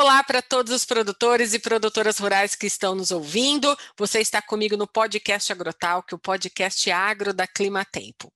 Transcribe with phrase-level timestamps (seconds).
[0.00, 3.76] Olá para todos os produtores e produtoras rurais que estão nos ouvindo.
[3.98, 8.32] Você está comigo no podcast Agrotalk, o podcast agro da Clima Tempo.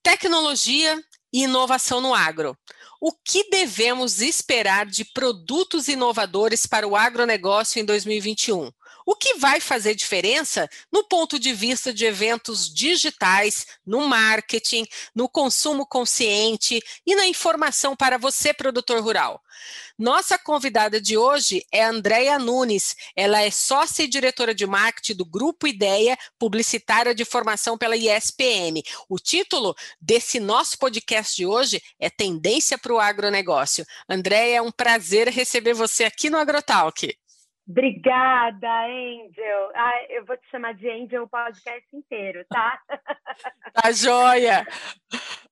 [0.00, 0.96] Tecnologia
[1.32, 2.56] e inovação no agro.
[3.00, 8.70] O que devemos esperar de produtos inovadores para o agronegócio em 2021?
[9.06, 15.28] O que vai fazer diferença no ponto de vista de eventos digitais, no marketing, no
[15.28, 19.42] consumo consciente e na informação para você, produtor rural?
[19.98, 22.96] Nossa convidada de hoje é Andréia Nunes.
[23.14, 28.82] Ela é sócia e diretora de marketing do Grupo Ideia, publicitária de formação pela ISPM.
[29.08, 33.84] O título desse nosso podcast de hoje é Tendência para o Agronegócio.
[34.08, 37.16] Andréia, é um prazer receber você aqui no Agrotalk.
[37.72, 39.70] Obrigada, Angel.
[39.74, 42.78] Ah, eu vou te chamar de Angel o podcast inteiro, tá?
[43.72, 44.66] Tá joia.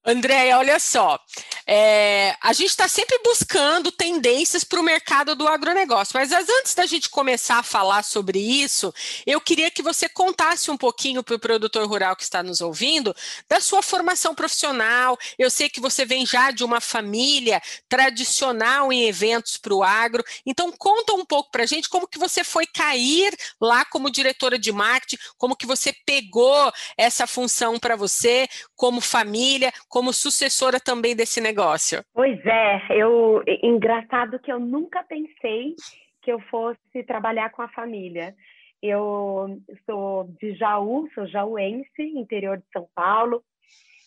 [0.04, 1.18] Andréia, olha só.
[1.66, 6.84] É, a gente está sempre buscando tendências para o mercado do agronegócio, mas antes da
[6.84, 8.92] gente começar a falar sobre isso,
[9.24, 13.14] eu queria que você contasse um pouquinho para o produtor rural que está nos ouvindo
[13.48, 15.16] da sua formação profissional.
[15.38, 20.24] Eu sei que você vem já de uma família tradicional em eventos para o agro,
[20.44, 24.58] então conta um pouco para a gente como que você foi cair lá como diretora
[24.58, 31.14] de marketing, como que você pegou essa função para você, como família, como sucessora também
[31.14, 32.02] desse negócio.
[32.12, 35.74] Pois é, eu engraçado que eu nunca pensei
[36.22, 38.34] que eu fosse trabalhar com a família.
[38.82, 43.42] Eu sou de Jaú, sou jauense, interior de São Paulo,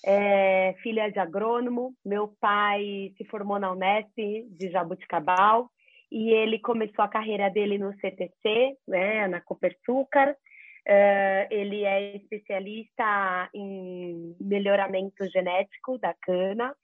[0.06, 1.94] é, filha de agrônomo.
[2.04, 5.70] Meu pai se formou na Unesp de Jabuticabal
[6.14, 10.30] e ele começou a carreira dele no CTC, né, na Copersucar.
[10.32, 16.76] Uh, ele é especialista em melhoramento genético da cana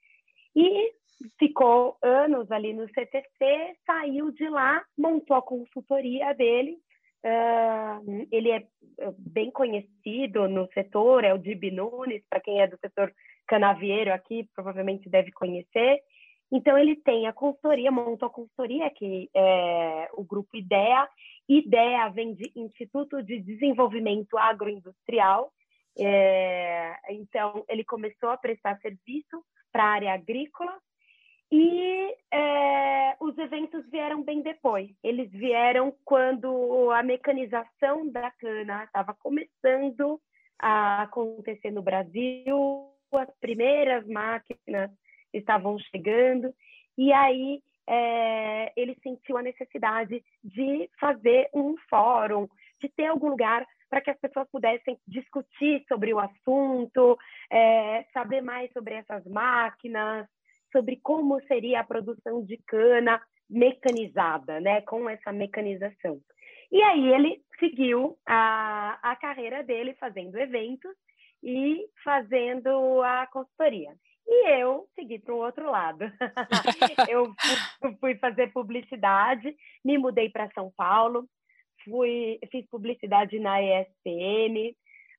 [0.56, 0.90] e
[1.38, 6.76] ficou anos ali no CTC, saiu de lá, montou a consultoria dele.
[7.24, 8.66] Uh, ele é
[9.16, 13.14] bem conhecido no setor, é o Dib Nunes, para quem é do setor
[13.46, 16.00] canavieiro aqui, provavelmente deve conhecer.
[16.52, 21.08] Então, ele tem a consultoria, montou a consultoria, que é o grupo IDEA.
[21.48, 25.52] IDEA vem de Instituto de Desenvolvimento Agroindustrial.
[25.98, 30.76] É, então, ele começou a prestar serviço para a área agrícola
[31.52, 34.88] e é, os eventos vieram bem depois.
[35.02, 40.20] Eles vieram quando a mecanização da cana estava começando
[40.58, 44.90] a acontecer no Brasil, as primeiras máquinas
[45.32, 46.52] estavam chegando,
[46.96, 52.48] e aí é, ele sentiu a necessidade de fazer um fórum,
[52.80, 57.18] de ter algum lugar para que as pessoas pudessem discutir sobre o assunto,
[57.50, 60.26] é, saber mais sobre essas máquinas,
[60.70, 66.20] sobre como seria a produção de cana mecanizada, né, com essa mecanização.
[66.70, 70.94] E aí ele seguiu a, a carreira dele fazendo eventos
[71.42, 73.92] e fazendo a consultoria.
[74.32, 76.04] E eu segui para o outro lado.
[77.10, 77.34] eu
[77.98, 79.52] fui fazer publicidade,
[79.84, 81.26] me mudei para São Paulo,
[81.84, 84.70] fui, fiz publicidade na ESPM.
[84.70, 84.74] Uh,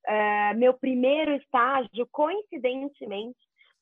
[0.07, 3.37] eh, meu primeiro estágio, coincidentemente,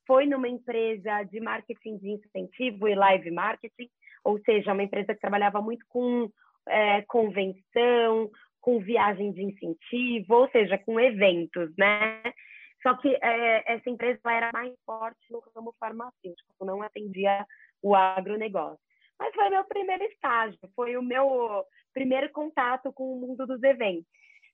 [0.08, 3.88] foi numa empresa de marketing de incentivo e live marketing,
[4.24, 6.28] ou seja, uma empresa que trabalhava muito com
[6.68, 12.22] é, convenção, com viagem de incentivo, ou seja, com eventos, né?
[12.82, 17.46] Só que é, essa empresa era mais forte no ramo farmacêutico, não atendia
[17.82, 18.80] o agronegócio.
[19.18, 24.06] Mas foi meu primeiro estágio, foi o meu primeiro contato com o mundo dos eventos.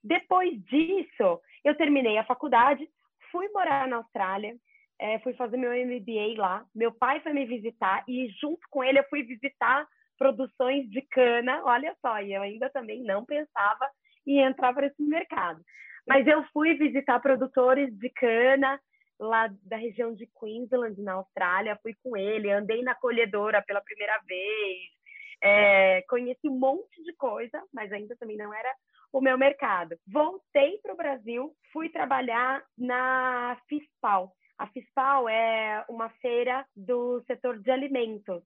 [0.03, 2.87] Depois disso, eu terminei a faculdade,
[3.31, 4.55] fui morar na Austrália,
[4.99, 6.65] é, fui fazer meu MBA lá.
[6.73, 9.87] Meu pai foi me visitar e, junto com ele, eu fui visitar
[10.17, 11.61] produções de cana.
[11.65, 13.89] Olha só, e eu ainda também não pensava
[14.25, 15.61] em entrar para esse mercado.
[16.07, 18.79] Mas eu fui visitar produtores de cana
[19.19, 21.79] lá da região de Queensland, na Austrália.
[21.81, 24.95] Fui com ele, andei na colhedora pela primeira vez,
[25.41, 28.71] é, conheci um monte de coisa, mas ainda também não era
[29.11, 29.95] o meu mercado.
[30.07, 34.31] Voltei para o Brasil, fui trabalhar na FISPAL.
[34.57, 38.43] A FISPAL é uma feira do setor de alimentos.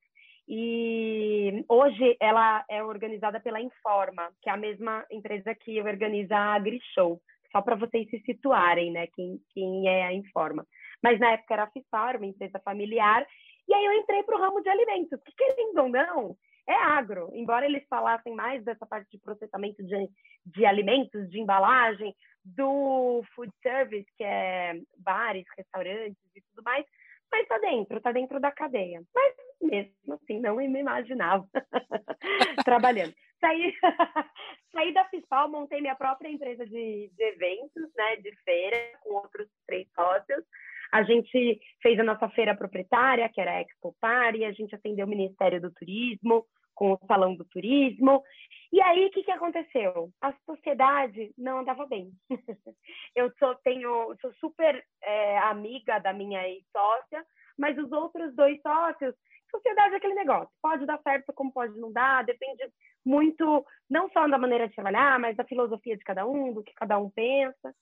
[0.48, 6.56] E hoje ela é organizada pela Informa, que é a mesma empresa que organiza a
[6.56, 9.07] AgriShow só para vocês se situarem, né?
[9.07, 10.66] Quem, quem é a Informa.
[11.01, 13.25] Mas na época era a FIFAR, uma empresa familiar,
[13.68, 16.36] e aí eu entrei para o ramo de alimentos, que querendo ou não,
[16.68, 17.30] é agro.
[17.34, 20.10] Embora eles falassem mais dessa parte de processamento de,
[20.46, 26.86] de alimentos, de embalagem, do food service, que é bares, restaurantes e tudo mais,
[27.31, 29.02] mas está dentro, está dentro da cadeia.
[29.13, 31.45] Mas mesmo assim, não me imaginava
[32.66, 33.13] trabalhando.
[33.40, 33.74] Saí,
[34.72, 39.48] saí da FISPAL, montei minha própria empresa de, de eventos, né, de feira, com outros
[39.66, 40.44] três sócios.
[40.92, 45.06] A gente fez a nossa feira proprietária, que era a Expo Party, a gente atendeu
[45.06, 46.46] o Ministério do Turismo,
[46.80, 48.24] com o Salão do Turismo.
[48.72, 50.10] E aí, o que, que aconteceu?
[50.22, 52.12] A sociedade não andava bem.
[53.16, 57.26] eu sou, tenho, sou super é, amiga da minha ex-sócia,
[57.58, 59.14] mas os outros dois sócios,
[59.50, 60.50] sociedade é aquele negócio.
[60.62, 62.63] Pode dar certo, como pode não dar, depende
[63.06, 66.74] muito, não só da maneira de trabalhar, mas da filosofia de cada um, do que
[66.74, 67.74] cada um pensa.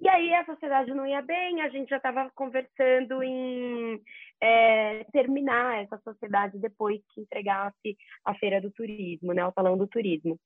[0.00, 4.00] E aí a sociedade não ia bem, a gente já estava conversando em
[4.40, 9.88] é, terminar essa sociedade depois que entregasse a feira do turismo, né, o salão do
[9.88, 10.38] turismo.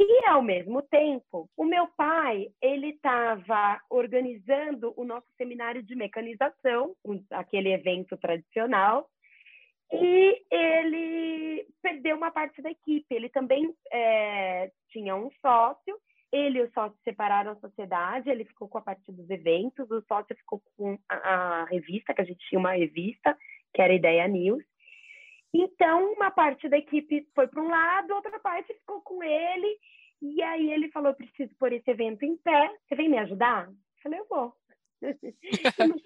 [0.00, 6.94] E ao mesmo tempo, o meu pai ele estava organizando o nosso seminário de mecanização,
[7.32, 9.10] aquele evento tradicional,
[9.92, 13.06] e ele perdeu uma parte da equipe.
[13.10, 15.98] Ele também é, tinha um sócio
[16.32, 20.02] ele e o sócio separaram a sociedade, ele ficou com a parte dos eventos, o
[20.02, 23.36] sócio ficou com a, a revista, que a gente tinha uma revista,
[23.72, 24.62] que era Ideia News.
[25.52, 29.78] Então, uma parte da equipe foi para um lado, outra parte ficou com ele.
[30.20, 32.70] E aí ele falou: preciso pôr esse evento em pé.
[32.86, 33.66] Você vem me ajudar?
[33.66, 34.54] Eu falei: eu vou.
[35.00, 35.98] eu não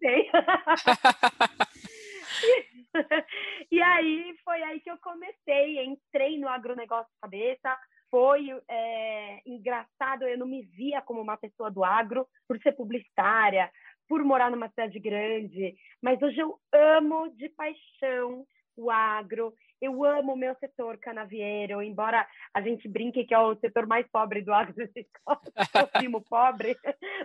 [0.00, 0.28] sei.
[3.70, 7.78] e aí foi aí que eu comecei, entrei no agronegócio cabeça,
[8.10, 13.70] foi é, engraçado, eu não me via como uma pessoa do agro por ser publicitária,
[14.08, 18.44] por morar numa cidade grande, mas hoje eu amo de paixão
[18.76, 23.56] o agro, eu amo o meu setor canavieiro, embora a gente brinque que é o
[23.56, 24.74] setor mais pobre do agro,
[25.74, 26.76] é o primo pobre,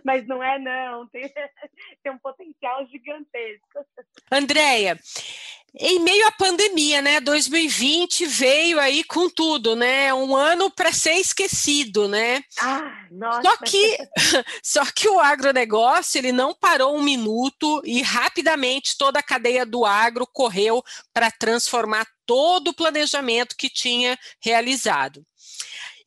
[0.03, 1.23] mas não é não, tem,
[2.03, 3.85] tem um potencial gigantesco.
[4.31, 4.97] Andréia,
[5.77, 7.19] em meio à pandemia, né?
[7.19, 10.13] 2020 veio aí com tudo, né?
[10.13, 12.41] Um ano para ser esquecido, né?
[12.59, 13.41] Ah, nossa.
[13.41, 13.97] Só que,
[14.63, 19.85] só que o agronegócio ele não parou um minuto e rapidamente toda a cadeia do
[19.85, 20.83] agro correu
[21.13, 25.25] para transformar todo o planejamento que tinha realizado.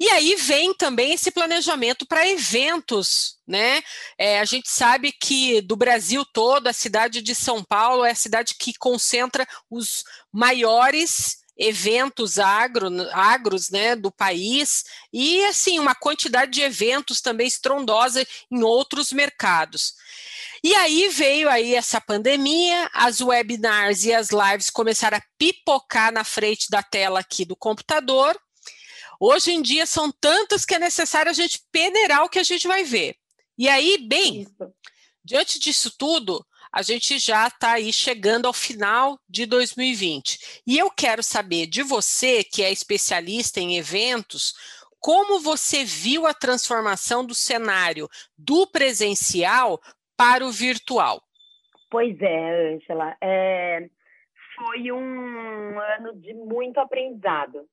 [0.00, 3.82] E aí vem também esse planejamento para eventos, né?
[4.16, 8.14] É, a gente sabe que do Brasil todo, a cidade de São Paulo é a
[8.14, 16.52] cidade que concentra os maiores eventos agro, agros né, do país e assim uma quantidade
[16.52, 19.94] de eventos também estrondosa em outros mercados.
[20.62, 26.24] E aí veio aí essa pandemia, as webinars e as lives começaram a pipocar na
[26.24, 28.38] frente da tela aqui do computador.
[29.20, 32.68] Hoje em dia são tantas que é necessário a gente peneirar o que a gente
[32.68, 33.16] vai ver.
[33.56, 34.72] E aí, bem, Isso.
[35.24, 40.62] diante disso tudo, a gente já está aí chegando ao final de 2020.
[40.66, 44.54] E eu quero saber de você, que é especialista em eventos,
[45.00, 49.80] como você viu a transformação do cenário do presencial
[50.16, 51.22] para o virtual?
[51.90, 53.16] Pois é, Angela.
[53.20, 53.88] É,
[54.56, 57.66] foi um ano de muito aprendizado.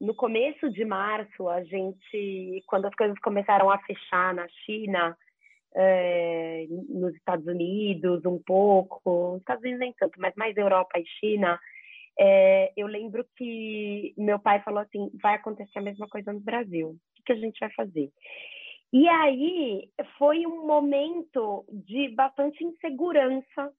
[0.00, 5.16] No começo de março, a gente, quando as coisas começaram a fechar na China,
[5.74, 11.06] é, nos Estados Unidos um pouco, nos Estados Unidos nem tanto, mas mais Europa e
[11.06, 11.58] China,
[12.18, 16.88] é, eu lembro que meu pai falou assim, vai acontecer a mesma coisa no Brasil,
[16.88, 18.10] o que, que a gente vai fazer?
[18.92, 23.70] E aí foi um momento de bastante insegurança,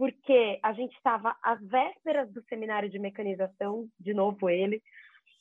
[0.00, 4.82] porque a gente estava às vésperas do seminário de mecanização, de novo ele,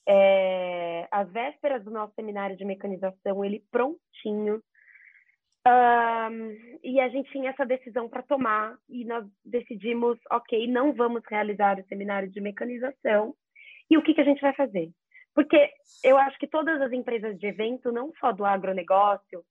[0.05, 4.61] é, às vésperas do nosso seminário de mecanização, ele prontinho.
[5.65, 11.23] Um, e a gente tinha essa decisão para tomar e nós decidimos, ok, não vamos
[11.29, 13.33] realizar o seminário de mecanização.
[13.89, 14.89] E o que, que a gente vai fazer?
[15.33, 15.69] Porque
[16.03, 19.41] eu acho que todas as empresas de evento, não só do agronegócio,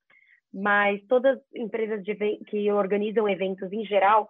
[0.52, 4.28] mas todas as empresas de que organizam eventos em geral,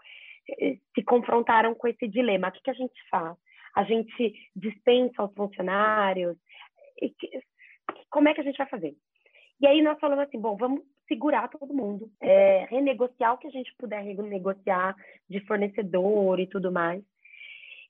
[0.94, 2.48] se confrontaram com esse dilema.
[2.48, 3.36] O que, que a gente faz?
[3.74, 6.36] A gente dispensa os funcionários?
[8.10, 8.94] Como é que a gente vai fazer?
[9.60, 13.50] E aí nós falamos assim, bom, vamos segurar todo mundo, é, renegociar o que a
[13.50, 14.94] gente puder renegociar
[15.28, 17.02] de fornecedor e tudo mais.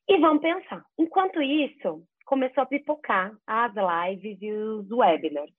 [0.09, 0.83] E vamos pensar.
[0.99, 5.51] Enquanto isso, começou a pipocar as lives e os webinars.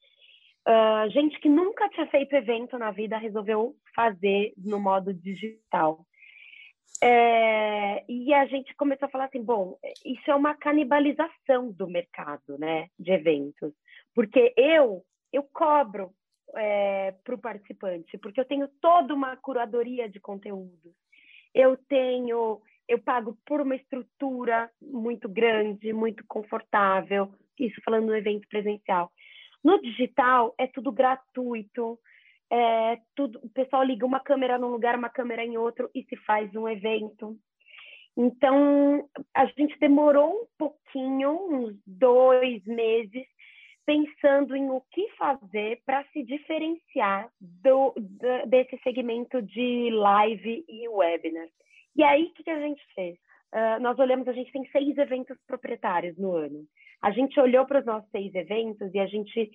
[0.68, 6.06] Uh, gente que nunca tinha feito evento na vida resolveu fazer no modo digital.
[7.02, 12.58] É, e a gente começou a falar assim, bom, isso é uma canibalização do mercado,
[12.58, 13.74] né, de eventos,
[14.14, 16.12] porque eu eu cobro
[16.56, 20.94] é, para o participante, porque eu tenho toda uma curadoria de conteúdo,
[21.54, 28.48] eu tenho eu pago por uma estrutura muito grande, muito confortável, isso falando no evento
[28.50, 29.12] presencial.
[29.64, 32.00] No digital é tudo gratuito,
[32.52, 36.16] é tudo, o pessoal liga uma câmera num lugar, uma câmera em outro e se
[36.18, 37.38] faz um evento.
[38.18, 43.26] Então, a gente demorou um pouquinho, uns dois meses,
[43.86, 50.88] pensando em o que fazer para se diferenciar do, do, desse segmento de live e
[50.90, 51.48] webinar.
[51.96, 53.16] E aí, o que, que a gente fez?
[53.54, 56.66] Uh, nós olhamos, a gente tem seis eventos proprietários no ano.
[57.02, 59.50] A gente olhou para os nossos seis eventos e a gente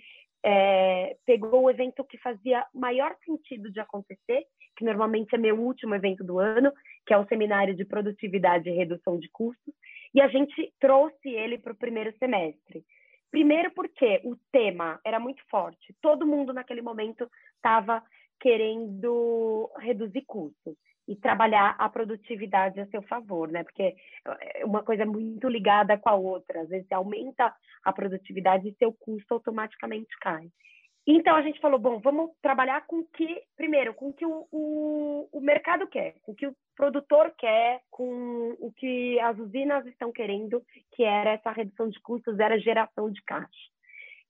[0.45, 4.45] é, pegou o evento que fazia maior sentido de acontecer,
[4.77, 6.71] que normalmente é meu último evento do ano,
[7.07, 9.75] que é o Seminário de Produtividade e Redução de Custos,
[10.13, 12.85] e a gente trouxe ele para o primeiro semestre.
[13.31, 18.03] Primeiro porque o tema era muito forte, todo mundo naquele momento estava
[18.39, 23.63] querendo reduzir custos e trabalhar a produtividade a seu favor, né?
[23.63, 23.95] Porque
[24.27, 26.63] é uma coisa muito ligada com a outra.
[26.63, 30.49] Às vezes você aumenta a produtividade e seu custo automaticamente cai.
[31.07, 34.47] Então a gente falou, bom, vamos trabalhar com o que, primeiro, com o que o,
[34.51, 39.85] o, o mercado quer, com o que o produtor quer, com o que as usinas
[39.87, 43.69] estão querendo, que era essa redução de custos, era geração de caixa.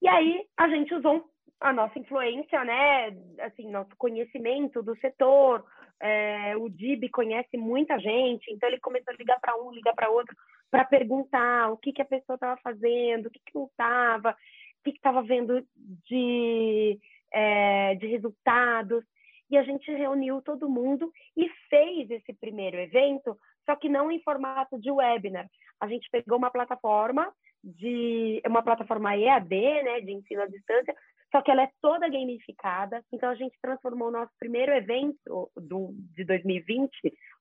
[0.02, 1.24] E aí a gente usou
[1.60, 5.64] a nossa influência, né, assim, nosso conhecimento do setor,
[6.04, 10.10] é, o DIB conhece muita gente, então ele começou a ligar para um, ligar para
[10.10, 10.36] outro,
[10.70, 14.84] para perguntar o que, que a pessoa estava fazendo, o que, que não estava, o
[14.84, 15.66] que estava vendo
[16.06, 17.00] de,
[17.32, 19.02] é, de resultados.
[19.50, 24.20] E a gente reuniu todo mundo e fez esse primeiro evento, só que não em
[24.20, 25.48] formato de webinar.
[25.80, 27.32] A gente pegou uma plataforma
[27.62, 30.94] de uma plataforma EAD, né, de ensino à distância,
[31.34, 33.04] só que ela é toda gamificada.
[33.12, 36.88] Então a gente transformou o nosso primeiro evento do, de 2020,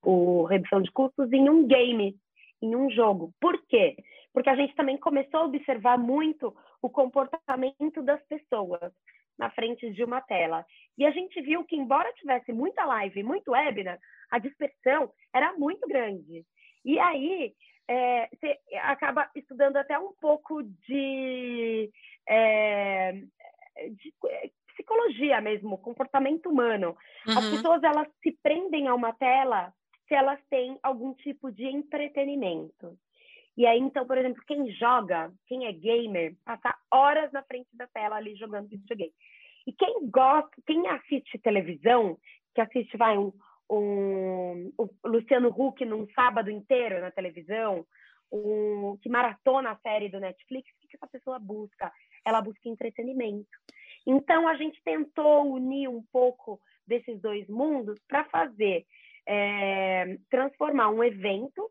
[0.02, 2.16] o Redução de Custos, em um game,
[2.60, 3.32] em um jogo.
[3.40, 3.96] Por quê?
[4.34, 8.92] Porque a gente também começou a observar muito o comportamento das pessoas
[9.38, 10.66] na frente de uma tela.
[10.98, 14.00] E a gente viu que, embora tivesse muita live, muito webinar,
[14.32, 16.44] a dispersão era muito grande.
[16.84, 17.54] E aí,
[17.88, 21.92] é, você acaba estudando até um pouco de
[22.28, 23.22] é,
[23.76, 26.98] de é, psicologia mesmo, comportamento humano.
[27.28, 27.38] Uhum.
[27.38, 29.74] As pessoas elas se prendem a uma tela
[30.08, 32.98] se elas têm algum tipo de entretenimento.
[33.56, 37.88] E aí, então, por exemplo, quem joga, quem é gamer, passa horas na frente da
[37.88, 39.14] tela ali jogando videogame.
[39.66, 42.18] E quem gosta, quem assiste televisão,
[42.54, 43.32] que assiste, vai, um,
[43.70, 47.86] um, o Luciano Huck num sábado inteiro na televisão,
[48.32, 51.92] um, que maratona a série do Netflix, o que essa pessoa busca?
[52.26, 53.48] Ela busca entretenimento.
[54.06, 58.86] Então, a gente tentou unir um pouco desses dois mundos para fazer,
[59.26, 61.70] é, transformar um evento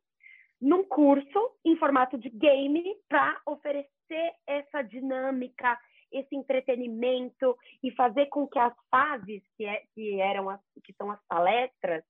[0.61, 5.78] num curso em formato de game para oferecer essa dinâmica,
[6.11, 11.11] esse entretenimento e fazer com que as fases que, é, que eram as, que são
[11.11, 12.04] as palestras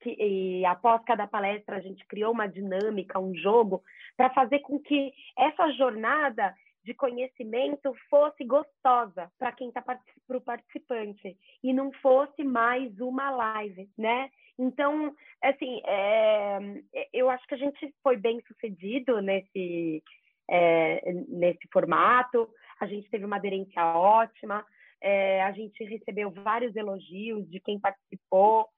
[0.00, 3.82] que, e após cada palestra a gente criou uma dinâmica, um jogo
[4.16, 10.40] para fazer com que essa jornada de conhecimento fosse gostosa para quem está para o
[10.40, 14.30] participante e não fosse mais uma live, né?
[14.58, 16.82] Então, assim, é,
[17.12, 20.02] eu acho que a gente foi bem sucedido nesse
[20.50, 22.48] é, nesse formato.
[22.80, 24.64] A gente teve uma aderência ótima.
[25.00, 28.68] É, a gente recebeu vários elogios de quem participou.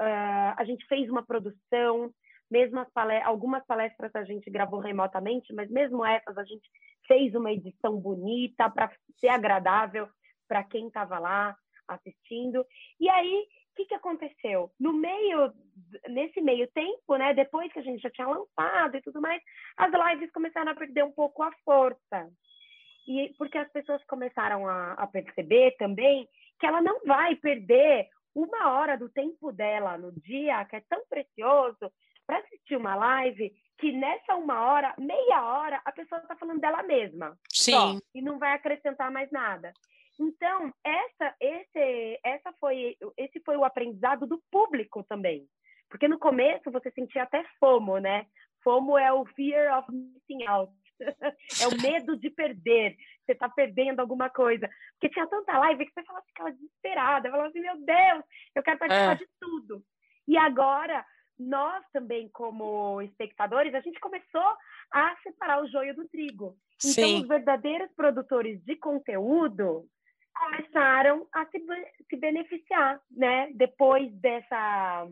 [0.00, 2.12] Uh, a gente fez uma produção
[2.50, 6.68] mesmo palestras, algumas palestras a gente gravou remotamente, mas mesmo essas a gente
[7.08, 10.08] fez uma edição bonita para ser agradável
[10.46, 11.56] para quem estava lá
[11.88, 12.64] assistindo.
[13.00, 14.70] E aí, o que, que aconteceu?
[14.78, 15.52] No meio,
[16.08, 19.42] nesse meio tempo, né, depois que a gente já tinha lançado e tudo mais,
[19.76, 22.30] as lives começaram a perder um pouco a força.
[23.06, 26.28] E porque as pessoas começaram a, a perceber também
[26.60, 31.02] que ela não vai perder uma hora do tempo dela no dia, que é tão
[31.08, 31.90] precioso,
[32.26, 36.82] para assistir uma live que nessa uma hora, meia hora, a pessoa está falando dela
[36.82, 37.38] mesma.
[37.50, 37.72] Sim.
[37.72, 39.72] Só, e não vai acrescentar mais nada.
[40.18, 45.46] Então, essa, esse, essa foi, esse foi o aprendizado do público também.
[45.88, 48.26] Porque no começo você sentia até FOMO, né?
[48.64, 50.72] FOMO é o fear of missing out.
[51.62, 52.96] é o medo de perder.
[53.24, 54.68] Você está perdendo alguma coisa.
[54.94, 57.30] Porque tinha tanta live que você falava, ficava desesperada.
[57.30, 58.24] Falava assim, meu Deus,
[58.56, 59.14] eu quero participar é.
[59.14, 59.84] de tudo.
[60.26, 61.06] E agora
[61.38, 64.56] nós também, como espectadores, a gente começou
[64.92, 66.56] a separar o joio do trigo.
[66.84, 67.22] Então, Sim.
[67.22, 69.86] os verdadeiros produtores de conteúdo
[70.38, 71.60] começaram a se,
[72.08, 73.50] se beneficiar, né?
[73.54, 75.06] Depois dessa,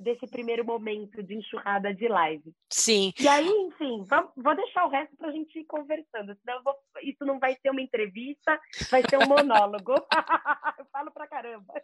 [0.00, 2.52] desse primeiro momento de enxurrada de live.
[2.70, 3.12] Sim.
[3.18, 6.74] E aí, enfim, vamos, vou deixar o resto para a gente ir conversando, senão vou,
[7.02, 8.58] isso não vai ser uma entrevista,
[8.90, 9.94] vai ser um monólogo.
[10.78, 11.74] eu falo pra caramba.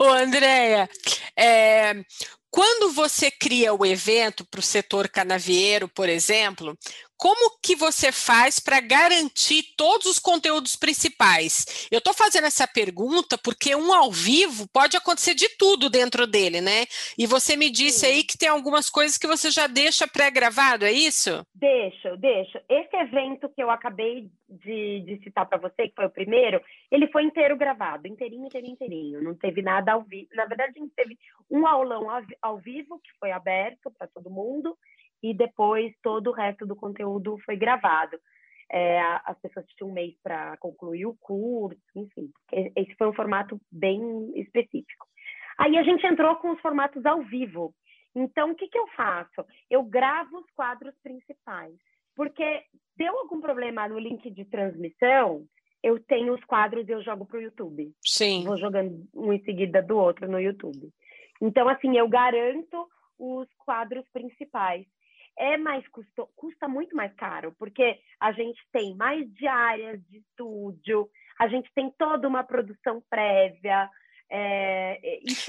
[0.00, 0.88] Ô, Andréia,
[1.36, 2.04] é,
[2.50, 6.76] quando você cria o evento para o setor canavieiro, por exemplo,
[7.18, 11.88] como que você faz para garantir todos os conteúdos principais?
[11.90, 16.60] Eu estou fazendo essa pergunta porque um ao vivo pode acontecer de tudo dentro dele,
[16.60, 16.86] né?
[17.18, 20.92] E você me disse aí que tem algumas coisas que você já deixa pré-gravado, é
[20.92, 21.44] isso?
[21.52, 22.62] Deixa, deixa.
[22.68, 27.08] Esse evento que eu acabei de, de citar para você, que foi o primeiro, ele
[27.08, 29.22] foi inteiro gravado, inteirinho, inteirinho, inteirinho.
[29.22, 30.28] Não teve nada ao vivo.
[30.34, 31.18] Na verdade, a gente teve
[31.50, 34.76] um aulão ao, ao vivo, que foi aberto para todo mundo,
[35.22, 38.18] e depois todo o resto do conteúdo foi gravado.
[38.70, 42.30] É, as pessoas tinham um mês para concluir o curso, enfim.
[42.52, 45.06] Esse foi um formato bem específico.
[45.56, 47.74] Aí a gente entrou com os formatos ao vivo.
[48.14, 49.44] Então, o que, que eu faço?
[49.70, 51.74] Eu gravo os quadros principais.
[52.14, 52.62] Porque
[52.96, 55.46] deu algum problema no link de transmissão,
[55.82, 57.92] eu tenho os quadros e eu jogo para o YouTube.
[58.04, 58.44] Sim.
[58.44, 60.90] Vou jogando um em seguida do outro no YouTube.
[61.40, 64.86] Então, assim, eu garanto os quadros principais
[65.38, 71.08] é mais custo, custa muito mais caro, porque a gente tem mais diárias de estúdio,
[71.38, 73.88] a gente tem toda uma produção prévia.
[74.30, 75.00] É,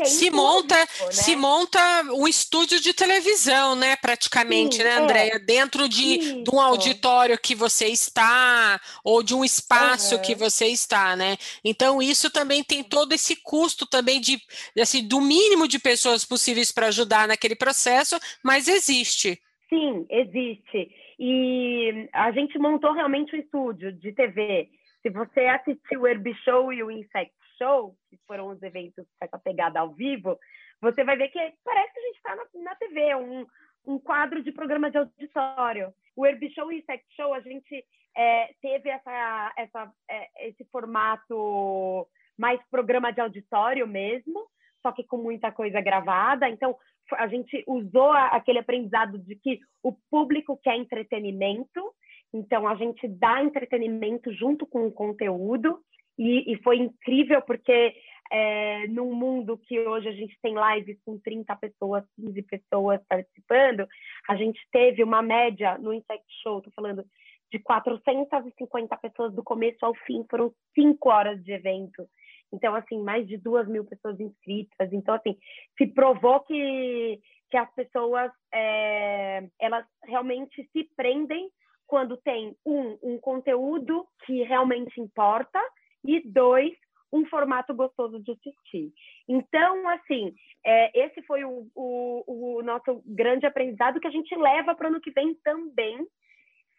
[0.06, 0.86] se monta né?
[1.12, 1.80] se monta
[2.14, 3.98] um estúdio de televisão, né?
[3.98, 5.34] Praticamente, Sim, né, Andréia?
[5.34, 5.40] É.
[5.40, 10.22] Dentro de, de, um auditório que você está, ou de um espaço uhum.
[10.22, 11.36] que você está, né?
[11.62, 14.40] Então, isso também tem todo esse custo também de
[14.80, 19.42] assim, do mínimo de pessoas possíveis para ajudar naquele processo, mas existe.
[19.68, 20.90] Sim, existe.
[21.20, 24.70] E a gente montou realmente um estúdio de TV.
[25.02, 29.26] Se você assistiu o Herb Show e o Insect Show, que foram os eventos com
[29.26, 30.40] essa pegada ao vivo,
[30.82, 33.46] você vai ver que parece que a gente está na, na, TV, um,
[33.86, 35.94] um quadro de programa de auditório.
[36.16, 40.66] O Herb Show e o Insect Show, a gente é, teve essa, essa, é, esse
[40.72, 42.08] formato
[42.38, 44.48] mais programa de auditório mesmo,
[44.82, 46.50] só que com muita coisa gravada.
[46.50, 46.76] Então,
[47.14, 51.94] a gente usou aquele aprendizado de que o público quer entretenimento,
[52.34, 55.80] então a gente dá entretenimento junto com o conteúdo,
[56.20, 57.96] e, e foi incrível porque
[58.30, 63.88] é, num mundo que hoje a gente tem lives com 30 pessoas, 15 pessoas participando,
[64.28, 67.06] a gente teve uma média no Insect Show, tô falando
[67.52, 72.08] de 450 pessoas do começo ao fim, foram cinco horas de evento.
[72.52, 74.92] Então, assim, mais de duas mil pessoas inscritas.
[74.92, 75.38] Então, assim,
[75.78, 81.50] se provou que, que as pessoas, é, elas realmente se prendem
[81.88, 85.60] quando tem, um, um conteúdo que realmente importa
[86.04, 86.74] e, dois,
[87.12, 88.92] um formato gostoso de assistir.
[89.28, 90.34] Então, assim,
[90.66, 94.90] é, esse foi o, o, o, nosso grande aprendizado que a gente leva para o
[94.90, 96.06] ano que vem também,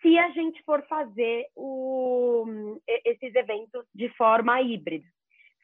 [0.01, 5.05] se a gente for fazer o, esses eventos de forma híbrida.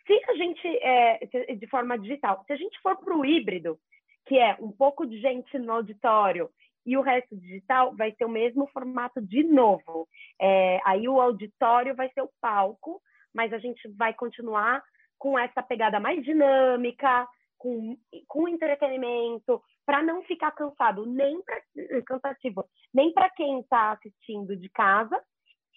[0.06, 3.78] Se a gente, é, de forma digital, se a gente for para o híbrido,
[4.26, 6.50] que é um pouco de gente no auditório
[6.84, 10.06] e o resto digital, vai ser o mesmo formato de novo.
[10.40, 13.00] É, aí o auditório vai ser o palco,
[13.36, 14.82] mas a gente vai continuar
[15.18, 17.96] com essa pegada mais dinâmica, com,
[18.26, 21.60] com entretenimento, para não ficar cansado, nem pra,
[22.06, 25.20] cansativo, nem para quem está assistindo de casa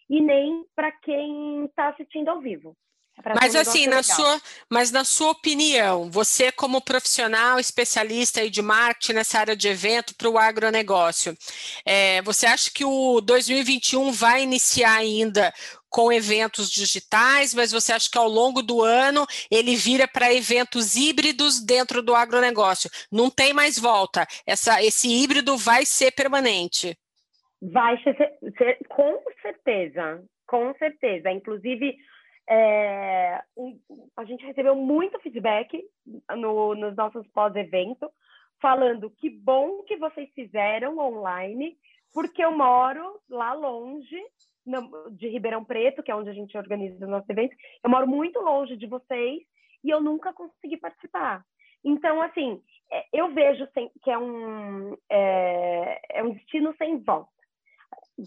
[0.10, 2.76] e nem para quem está assistindo ao vivo.
[3.26, 8.62] É mas assim, na sua, mas na sua opinião, você como profissional especialista aí de
[8.62, 11.38] marketing nessa área de evento para o agronegócio,
[11.86, 15.54] é, você acha que o 2021 vai iniciar ainda
[15.90, 20.96] com eventos digitais, mas você acha que ao longo do ano ele vira para eventos
[20.96, 22.90] híbridos dentro do agronegócio?
[23.12, 24.26] Não tem mais volta.
[24.46, 26.98] Essa, esse híbrido vai ser permanente.
[27.62, 28.16] Vai ser,
[28.58, 31.32] ser com certeza, com certeza.
[31.32, 31.98] Inclusive,
[32.50, 33.42] é,
[34.16, 35.84] a gente recebeu muito feedback
[36.36, 38.10] no, nos nossos pós-evento,
[38.62, 41.78] falando que bom que vocês fizeram online,
[42.14, 44.20] porque eu moro lá longe
[45.12, 47.58] de Ribeirão Preto, que é onde a gente organiza os nossos eventos.
[47.84, 49.42] Eu moro muito longe de vocês
[49.84, 51.44] e eu nunca consegui participar.
[51.84, 53.68] Então, assim, é, eu vejo
[54.04, 57.30] que é um, é, é um destino sem volta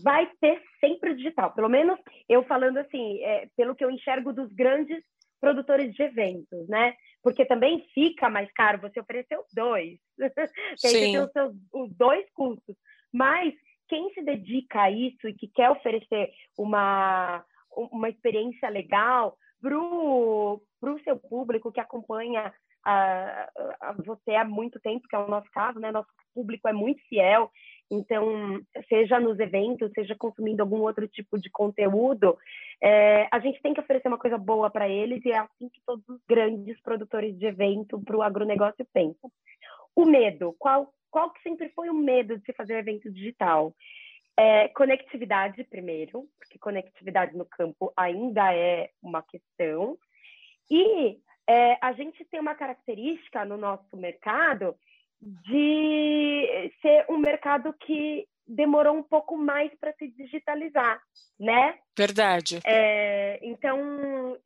[0.02, 1.52] vai ter sempre digital.
[1.52, 5.02] Pelo menos eu falando assim, é, pelo que eu enxergo dos grandes
[5.40, 6.94] produtores de eventos, né?
[7.22, 9.98] Porque também fica mais caro você oferecer os dois.
[10.80, 12.76] Tem os, seus, os dois custos.
[13.12, 13.54] Mas
[13.92, 17.44] quem se dedica a isso e que quer oferecer uma,
[17.76, 20.60] uma experiência legal, para o
[21.04, 22.50] seu público que acompanha
[22.82, 23.50] a,
[23.82, 25.92] a, você há muito tempo, que é o nosso caso, né?
[25.92, 27.50] Nosso público é muito fiel,
[27.90, 32.38] então, seja nos eventos, seja consumindo algum outro tipo de conteúdo,
[32.82, 35.82] é, a gente tem que oferecer uma coisa boa para eles e é assim que
[35.84, 39.30] todos os grandes produtores de evento para o agronegócio pensam.
[39.94, 43.72] O medo, qual, qual que sempre foi o medo de se fazer um evento digital?
[44.36, 49.98] É, conectividade, primeiro, porque conectividade no campo ainda é uma questão.
[50.70, 54.74] E é, a gente tem uma característica no nosso mercado
[55.20, 61.00] de ser um mercado que demorou um pouco mais para se digitalizar,
[61.38, 61.78] né?
[61.96, 62.60] Verdade.
[62.64, 64.36] É, então,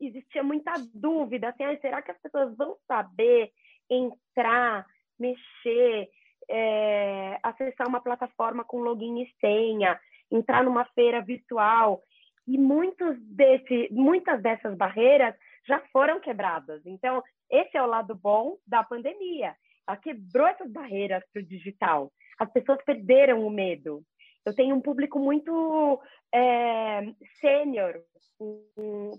[0.00, 3.50] existia muita dúvida, assim, ah, será que as pessoas vão saber
[3.90, 4.86] entrar,
[5.22, 6.08] mexer,
[6.50, 9.98] é, acessar uma plataforma com login e senha,
[10.30, 12.02] entrar numa feira virtual?
[12.46, 15.34] E muitos desse, muitas dessas barreiras
[15.66, 16.84] já foram quebradas.
[16.84, 19.54] Então, esse é o lado bom da pandemia
[19.86, 22.12] ela quebrou essas barreiras para o digital.
[22.38, 24.02] As pessoas perderam o medo.
[24.44, 26.02] Eu tenho um público muito
[26.34, 27.02] é,
[27.40, 28.02] sênior,
[28.38, 29.12] com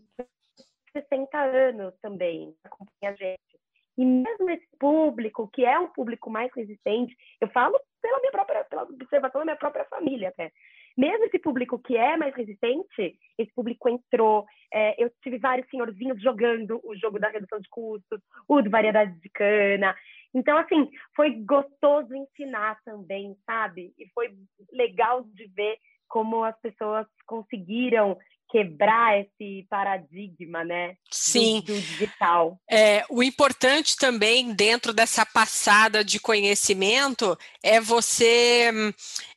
[0.92, 3.53] 60 anos também, acompanha a gente.
[3.98, 8.64] E mesmo esse público, que é um público mais resistente, eu falo pela minha própria,
[8.66, 10.52] pela observação da minha própria família até.
[10.98, 14.46] Mesmo esse público que é mais resistente, esse público entrou.
[14.72, 19.20] É, eu tive vários senhorzinhos jogando o jogo da redução de custos, o de variedade
[19.20, 19.96] de cana.
[20.34, 23.94] Então, assim, foi gostoso ensinar também, sabe?
[23.98, 24.34] E foi
[24.72, 25.78] legal de ver
[26.08, 28.18] como as pessoas conseguiram
[28.54, 30.94] quebrar esse paradigma, né?
[31.10, 31.64] Sim.
[31.66, 32.60] Do, do digital.
[32.70, 38.70] É, o importante também dentro dessa passada de conhecimento é você,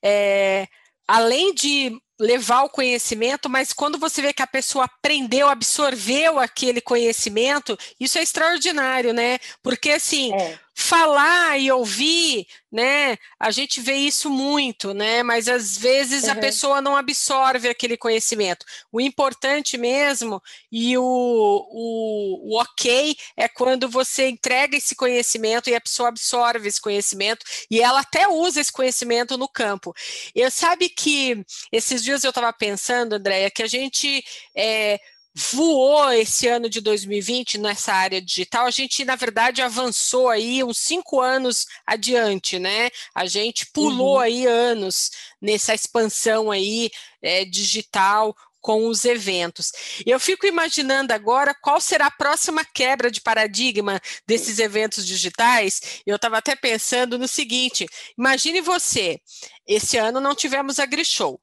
[0.03, 0.69] é,
[1.09, 6.83] além de levar o conhecimento, mas quando você vê que a pessoa aprendeu, absorveu aquele
[6.83, 9.39] conhecimento, isso é extraordinário, né?
[9.63, 13.17] Porque assim, é falar e ouvir, né?
[13.41, 15.23] A gente vê isso muito, né?
[15.23, 16.33] Mas às vezes uhum.
[16.33, 18.67] a pessoa não absorve aquele conhecimento.
[18.93, 25.75] O importante mesmo e o, o, o, ok é quando você entrega esse conhecimento e
[25.75, 29.95] a pessoa absorve esse conhecimento e ela até usa esse conhecimento no campo.
[30.35, 34.23] Eu sabe que esses dias eu estava pensando, Andréia, que a gente
[34.55, 35.01] é,
[35.37, 40.79] voou esse ano de 2020 nessa área digital, a gente, na verdade, avançou aí uns
[40.79, 42.89] cinco anos adiante, né?
[43.15, 44.21] A gente pulou uhum.
[44.21, 49.71] aí anos nessa expansão aí é, digital com os eventos.
[50.05, 56.01] Eu fico imaginando agora qual será a próxima quebra de paradigma desses eventos digitais.
[56.07, 57.87] Eu estava até pensando no seguinte:
[58.19, 59.21] imagine você,
[59.67, 61.39] esse ano não tivemos a Grishow.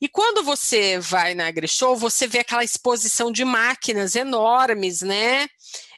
[0.00, 5.48] E quando você vai na AgriShow, você vê aquela exposição de máquinas enormes, né?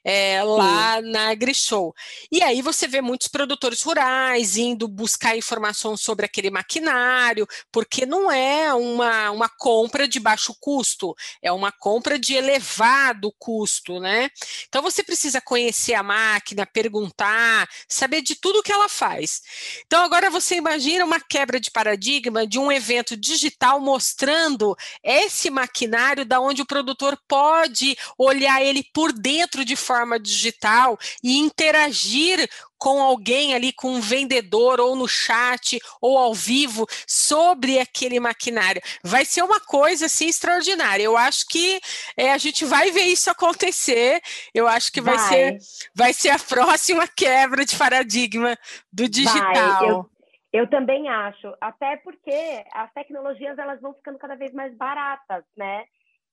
[0.05, 1.11] É, lá Sim.
[1.11, 1.95] na AgriShow.
[2.31, 8.31] E aí você vê muitos produtores rurais indo buscar informação sobre aquele maquinário, porque não
[8.31, 14.31] é uma, uma compra de baixo custo, é uma compra de elevado custo, né?
[14.69, 19.43] Então você precisa conhecer a máquina, perguntar, saber de tudo que ela faz.
[19.87, 26.25] Então agora você imagina uma quebra de paradigma de um evento digital mostrando esse maquinário
[26.25, 32.49] da onde o produtor pode olhar ele por dentro de forma digital e interagir
[32.79, 38.81] com alguém ali, com um vendedor, ou no chat, ou ao vivo, sobre aquele maquinário.
[39.05, 41.03] Vai ser uma coisa assim extraordinária.
[41.03, 41.79] Eu acho que
[42.17, 44.23] é, a gente vai ver isso acontecer.
[44.55, 45.59] Eu acho que vai, vai, ser,
[45.95, 48.57] vai ser a próxima quebra de paradigma
[48.91, 49.87] do digital.
[49.87, 50.11] Eu,
[50.53, 55.85] eu também acho, até porque as tecnologias elas vão ficando cada vez mais baratas, né?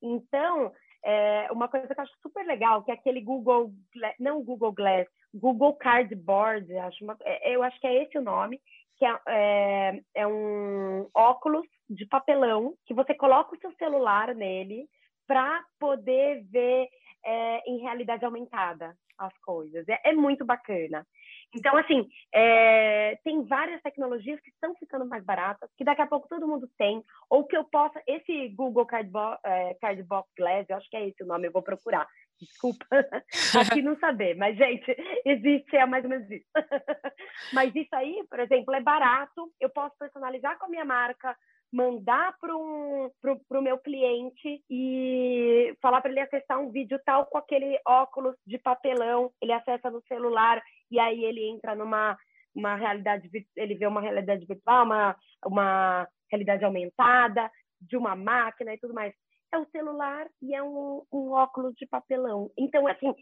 [0.02, 0.72] Então,
[1.10, 3.72] é, uma coisa que eu acho super legal, que é aquele Google,
[4.20, 8.60] não Google Glass, Google Cardboard, acho uma, é, eu acho que é esse o nome,
[8.98, 14.86] que é, é, é um óculos de papelão que você coloca o seu celular nele
[15.26, 16.90] para poder ver
[17.24, 19.88] é, em realidade aumentada as coisas.
[19.88, 21.08] É, é muito bacana.
[21.56, 26.28] Então, assim, é, tem várias tecnologias que estão ficando mais baratas, que daqui a pouco
[26.28, 28.02] todo mundo tem, ou que eu possa.
[28.06, 29.76] Esse Google Cardbox, é,
[30.38, 32.08] Glass, eu acho que é esse o nome, eu vou procurar.
[32.40, 32.86] Desculpa
[33.60, 34.86] aqui não saber, mas, gente,
[35.26, 36.46] existe, é mais ou menos isso.
[37.52, 41.36] mas isso aí, por exemplo, é barato, eu posso personalizar com a minha marca,
[41.72, 43.12] mandar para um,
[43.50, 48.58] o meu cliente e falar para ele acessar um vídeo tal com aquele óculos de
[48.58, 52.18] papelão, ele acessa no celular e aí ele entra numa
[52.56, 58.80] uma realidade, ele vê uma realidade virtual, uma, uma realidade aumentada de uma máquina e
[58.80, 59.14] tudo mais.
[59.52, 62.52] é o celular e é um, um óculos de papelão.
[62.58, 63.14] Então, assim,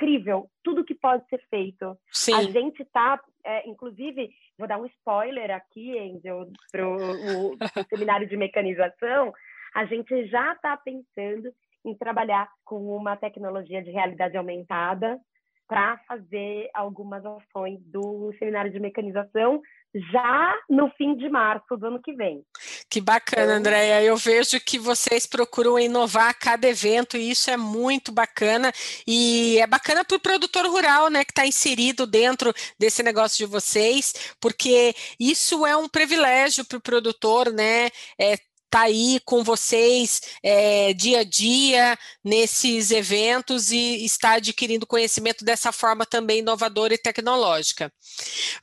[0.00, 1.96] incrível tudo que pode ser feito.
[2.10, 2.34] Sim.
[2.34, 7.56] A gente tá, é, inclusive, vou dar um spoiler aqui, Angel, para o
[7.88, 9.32] seminário de mecanização,
[9.74, 11.52] a gente já está pensando
[11.84, 15.18] em trabalhar com uma tecnologia de realidade aumentada
[15.68, 19.62] para fazer algumas ações do seminário de mecanização
[20.12, 22.42] já no fim de março do ano que vem.
[22.90, 24.02] Que bacana, então Andréia.
[24.02, 28.72] Eu vejo que vocês procuram inovar a cada evento e isso é muito bacana.
[29.06, 33.46] E é bacana para o produtor rural, né, que está inserido dentro desse negócio de
[33.46, 37.90] vocês, porque isso é um privilégio para o produtor, né?
[38.18, 38.36] É,
[38.70, 45.72] tá aí com vocês é, dia a dia nesses eventos e está adquirindo conhecimento dessa
[45.72, 47.92] forma também inovadora e tecnológica.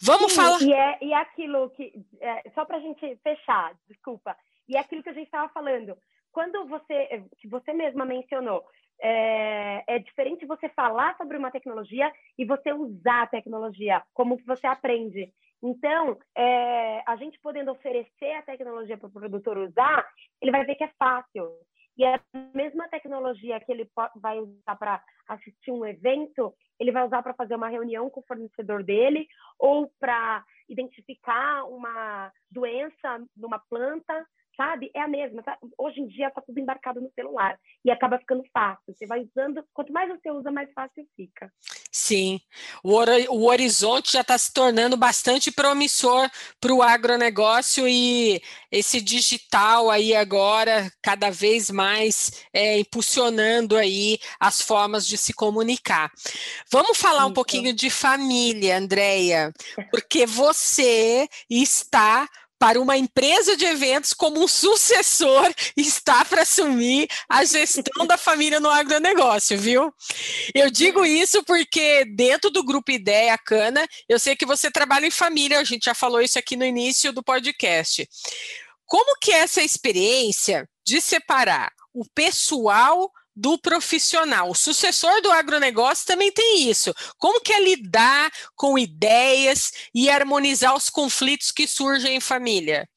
[0.02, 0.62] Vamos Sim, falar.
[0.62, 4.36] E é, e é aquilo que, é, só para a gente fechar, desculpa,
[4.68, 5.98] e é aquilo que a gente estava falando.
[6.32, 8.64] Quando você, que você mesma mencionou,
[9.02, 14.46] é, é, diferente você falar sobre uma tecnologia e você usar a tecnologia, como que
[14.46, 15.32] você aprende.
[15.62, 20.08] Então, é, a gente podendo oferecer a tecnologia para o produtor usar,
[20.42, 21.52] ele vai ver que é fácil.
[21.98, 22.22] E a
[22.54, 27.56] mesma tecnologia que ele vai usar para assistir um evento, ele vai usar para fazer
[27.56, 34.26] uma reunião com o fornecedor dele ou para identificar uma doença numa planta
[34.58, 34.90] sabe?
[34.94, 35.44] É a mesma.
[35.44, 35.58] Tá?
[35.78, 38.94] Hoje em dia está tudo embarcado no celular e acaba ficando fácil.
[38.94, 41.50] Você vai usando, quanto mais você usa, mais fácil fica.
[41.92, 42.40] Sim,
[42.84, 42.94] o,
[43.30, 48.42] o horizonte já está se tornando bastante promissor para o agronegócio e
[48.72, 56.12] esse digital aí agora cada vez mais é, impulsionando aí as formas de se comunicar.
[56.72, 59.52] Vamos falar um pouquinho de família, Andréia,
[59.90, 62.28] porque você está
[62.60, 68.60] para uma empresa de eventos como um sucessor está para assumir a gestão da família
[68.60, 69.94] no agronegócio, viu?
[70.54, 75.12] Eu digo isso porque dentro do grupo Ideia Cana, eu sei que você trabalha em
[75.12, 78.08] família, a gente já falou isso aqui no início do podcast.
[78.86, 84.50] Como que é essa experiência de separar o pessoal do profissional.
[84.50, 86.92] O sucessor do agronegócio também tem isso.
[87.20, 92.88] Como que é lidar com ideias e harmonizar os conflitos que surgem em família?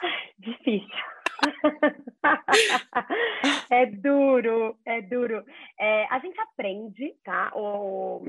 [0.38, 1.10] Difícil.
[3.70, 5.42] é duro, é duro.
[5.78, 7.50] É, a gente aprende, tá?
[7.54, 8.26] O,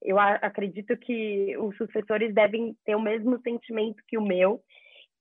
[0.00, 4.62] eu acredito que os sucessores devem ter o mesmo sentimento que o meu,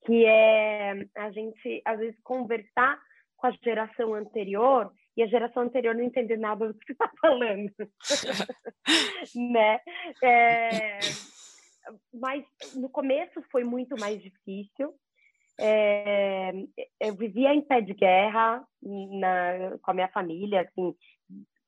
[0.05, 2.97] que é a gente, às vezes, conversar
[3.35, 7.11] com a geração anterior e a geração anterior não entender nada do que você está
[7.19, 7.71] falando,
[9.35, 9.81] né?
[10.23, 10.99] É,
[12.13, 14.93] mas no começo foi muito mais difícil.
[15.59, 16.53] É,
[17.01, 20.95] eu vivia em pé de guerra na, com a minha família, assim,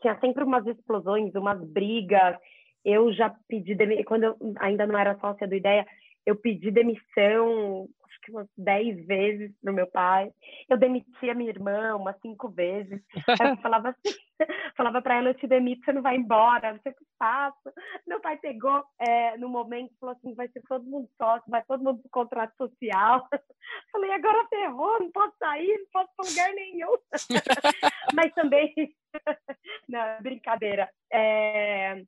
[0.02, 2.38] tinha sempre umas explosões, umas brigas.
[2.86, 5.86] Eu já pedi, quando eu ainda não era sócia do Ideia,
[6.26, 7.90] eu pedi demissão
[8.22, 10.32] que umas dez vezes pro meu pai.
[10.70, 13.02] Eu demiti a minha irmã umas cinco vezes.
[13.16, 14.18] eu falava assim,
[14.78, 17.74] falava para ela, eu te demito, você não vai embora, não sei o que faço.
[18.08, 21.84] Meu pai pegou é, no momento falou assim, vai ser todo mundo sócio, vai todo
[21.84, 23.28] mundo pro contrato social.
[23.92, 26.96] Falei, agora ferrou, não posso sair, não posso para lugar nenhum.
[28.14, 28.74] Mas também,
[29.88, 30.90] não, brincadeira.
[31.12, 32.04] É...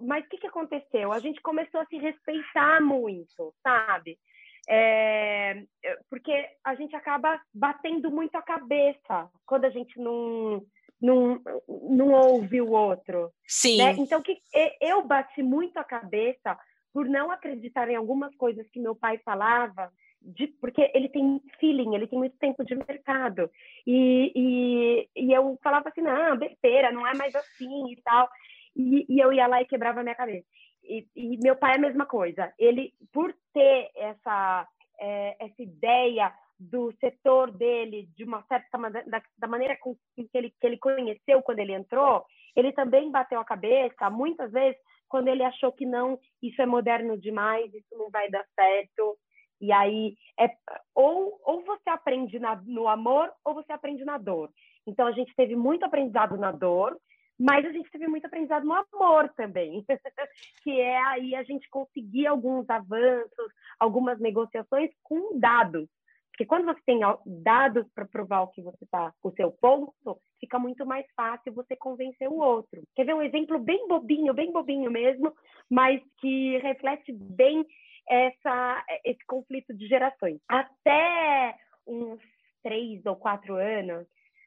[0.00, 1.12] Mas o que, que aconteceu?
[1.12, 4.18] A gente começou a se respeitar muito, sabe?
[4.68, 5.62] É,
[6.10, 6.32] porque
[6.64, 10.62] a gente acaba batendo muito a cabeça quando a gente não,
[11.00, 13.30] não, não ouve o outro.
[13.46, 13.78] Sim.
[13.78, 13.92] Né?
[13.98, 14.40] Então, que
[14.80, 16.58] eu bati muito a cabeça
[16.92, 21.94] por não acreditar em algumas coisas que meu pai falava, de, porque ele tem feeling,
[21.94, 23.50] ele tem muito tempo de mercado.
[23.86, 28.28] E, e, e eu falava assim, não, besteira, não é mais assim e tal.
[28.74, 30.46] E, e eu ia lá e quebrava a minha cabeça.
[30.88, 32.52] E, e, meu pai é a mesma coisa.
[32.58, 34.68] Ele, por ter essa,
[34.98, 40.50] é, essa ideia do setor dele, de uma certa da, da maneira com que ele,
[40.58, 45.44] que ele conheceu quando ele entrou, ele também bateu a cabeça, muitas vezes, quando ele
[45.44, 49.18] achou que não, isso é moderno demais, isso não vai dar certo.
[49.60, 50.50] E aí, é,
[50.94, 54.50] ou, ou você aprende na, no amor, ou você aprende na dor.
[54.86, 56.96] Então, a gente teve muito aprendizado na dor,
[57.38, 59.84] mas a gente teve muito aprendizado no amor também,
[60.62, 65.88] que é aí a gente conseguir alguns avanços, algumas negociações com dados.
[66.30, 70.58] Porque quando você tem dados para provar o que você está, o seu ponto, fica
[70.58, 72.82] muito mais fácil você convencer o outro.
[72.94, 75.32] Quer ver um exemplo bem bobinho, bem bobinho mesmo,
[75.70, 77.64] mas que reflete bem
[78.06, 80.38] essa, esse conflito de gerações.
[80.46, 82.20] Até uns
[82.62, 84.06] três ou quatro anos,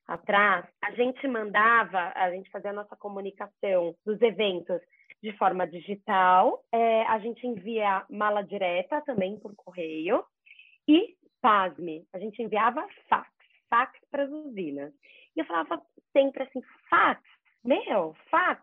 [0.10, 4.82] atrás, a gente mandava, a gente fazia a nossa comunicação dos eventos
[5.22, 10.24] de forma digital, é, a gente envia mala direta também por correio
[10.88, 13.30] e, pasme, a gente enviava fax,
[13.70, 14.94] fax para as usinas.
[15.36, 17.22] E eu falava sempre assim, fax?
[17.64, 18.62] Meu, fax?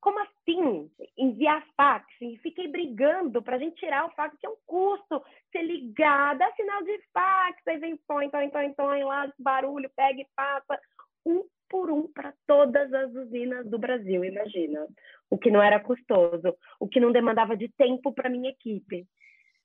[0.00, 0.90] Como assim?
[1.16, 2.06] Enviar fax?
[2.20, 5.22] E fiquei brigando para a gente tirar o fax, que é um custo.
[5.50, 10.20] Você ligar, dá sinal de fax, aí vem põe, põe, põe, põe lá, barulho, pega
[10.20, 10.80] e passa.
[11.24, 14.86] Um por um para todas as usinas do Brasil, imagina.
[15.30, 19.06] O que não era custoso, o que não demandava de tempo para minha equipe.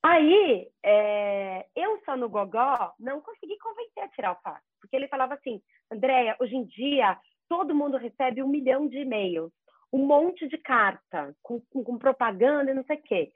[0.02, 5.10] Aí, é, eu só no Gogó não consegui convencer a tirar o fax, porque ele
[5.10, 9.52] falava assim, Andréia, hoje em dia todo mundo recebe um milhão de e-mails
[9.92, 13.32] um monte de carta com, com, com propaganda e não sei o quê.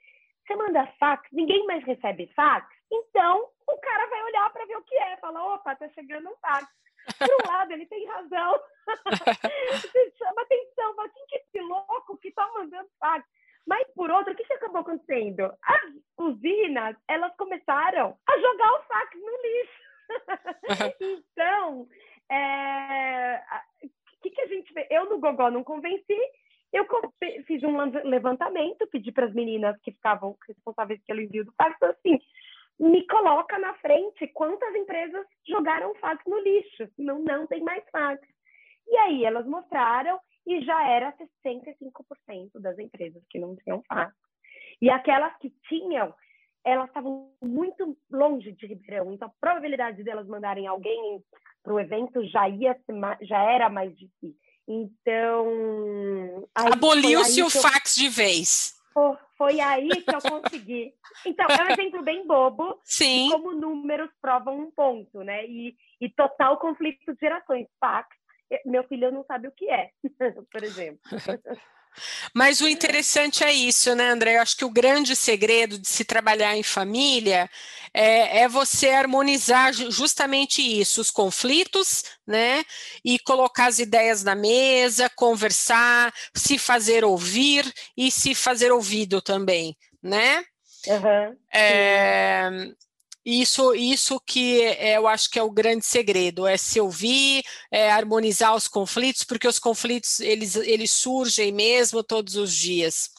[0.46, 4.84] Você manda fax, ninguém mais recebe fax, então o cara vai olhar para ver o
[4.84, 6.68] que é, fala, opa, tá chegando um fax.
[7.18, 8.60] Por um lado, ele tem razão.
[9.72, 13.26] Você chama atenção, fala, quem que é esse louco que tá mandando fax?
[13.66, 15.54] Mas, por outro, o que, que acabou acontecendo?
[15.64, 19.82] As usinas, elas começaram a jogar o fax no lixo.
[21.00, 21.88] então,
[22.30, 23.42] é...
[23.84, 24.88] o que, que a gente vê?
[25.02, 26.18] Eu no Gogó não convenci,
[26.72, 26.86] eu
[27.46, 27.76] fiz um
[28.08, 32.20] levantamento, pedi para as meninas que ficavam responsáveis pelo envio do fax, assim,
[32.80, 38.22] me coloca na frente quantas empresas jogaram fax no lixo, não, não tem mais fax.
[38.88, 44.14] E aí elas mostraram e já era 65% das empresas que não tinham fax.
[44.82, 46.14] E aquelas que tinham,
[46.64, 51.24] elas estavam muito longe de Ribeirão, então a probabilidade delas mandarem alguém
[51.64, 52.80] para o evento já ia
[53.22, 54.41] já era mais difícil.
[54.72, 56.48] Então.
[56.56, 57.50] Aboliu-se o eu...
[57.50, 58.80] fax de vez.
[59.38, 60.94] Foi aí que eu consegui.
[61.26, 62.80] Então, é um exemplo bem bobo.
[62.84, 63.30] Sim.
[63.32, 65.46] como números provam um ponto, né?
[65.46, 67.68] E, e total conflito de gerações.
[67.80, 68.08] Fax,
[68.66, 69.90] meu filho não sabe o que é,
[70.52, 71.02] por exemplo.
[72.34, 74.38] Mas o interessante é isso, né, André?
[74.38, 77.50] Eu acho que o grande segredo de se trabalhar em família
[77.94, 82.64] é, é, você harmonizar justamente isso, os conflitos, né?
[83.04, 89.76] E colocar as ideias na mesa, conversar, se fazer ouvir e se fazer ouvido também,
[90.02, 90.44] né?
[90.88, 92.50] Uhum, é,
[93.26, 97.92] isso, isso que é, eu acho que é o grande segredo, é se ouvir, é
[97.92, 103.10] harmonizar os conflitos, porque os conflitos eles, eles surgem mesmo todos os dias.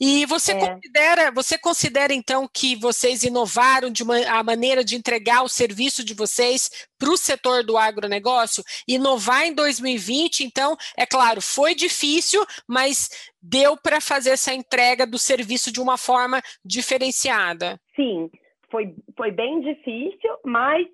[0.00, 0.58] E você é.
[0.58, 6.04] considera, você considera então que vocês inovaram de uma, a maneira de entregar o serviço
[6.04, 8.64] de vocês para o setor do agronegócio?
[8.86, 13.08] Inovar em 2020, então, é claro, foi difícil, mas
[13.40, 17.80] deu para fazer essa entrega do serviço de uma forma diferenciada.
[17.94, 18.28] Sim
[18.70, 20.86] foi, foi bem difícil, mas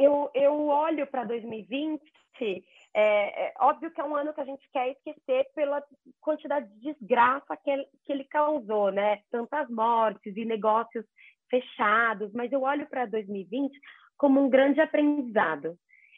[0.00, 2.00] eu, eu olho para 2020,
[2.40, 5.82] é, é, óbvio que é um ano que a gente quer esquecer pela
[6.20, 9.20] quantidade de desgraça que ele, que ele causou, né?
[9.30, 11.04] Tantas mortes e negócios
[11.50, 13.76] fechados, mas eu olho para 2020
[14.16, 15.76] como um grande aprendizado.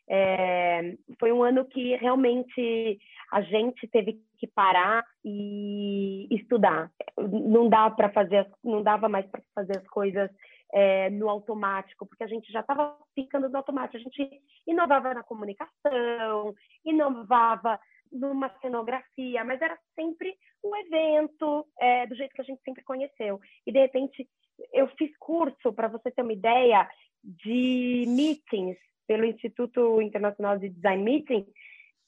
[0.09, 2.99] É, foi um ano que realmente
[3.31, 6.91] a gente teve que parar e estudar.
[7.17, 10.29] Não dá para fazer, não dava mais para fazer as coisas
[10.73, 13.97] é, no automático, porque a gente já estava ficando no automático.
[13.97, 16.55] A gente inovava na comunicação,
[16.85, 17.79] inovava
[18.13, 23.41] numa cenografia, mas era sempre um evento é, do jeito que a gente sempre conheceu.
[23.67, 24.29] E, de repente,
[24.73, 26.89] eu fiz curso, para você ter uma ideia,
[27.23, 31.47] de meetings pelo Instituto Internacional de Design Meeting,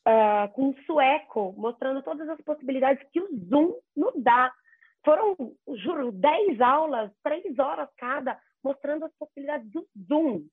[0.06, 4.52] uh, com um sueco, mostrando todas as possibilidades que o Zoom nos dá.
[5.04, 5.36] Foram,
[5.78, 10.44] juro, 10 aulas, 3 horas cada, mostrando as possibilidades do Zoom.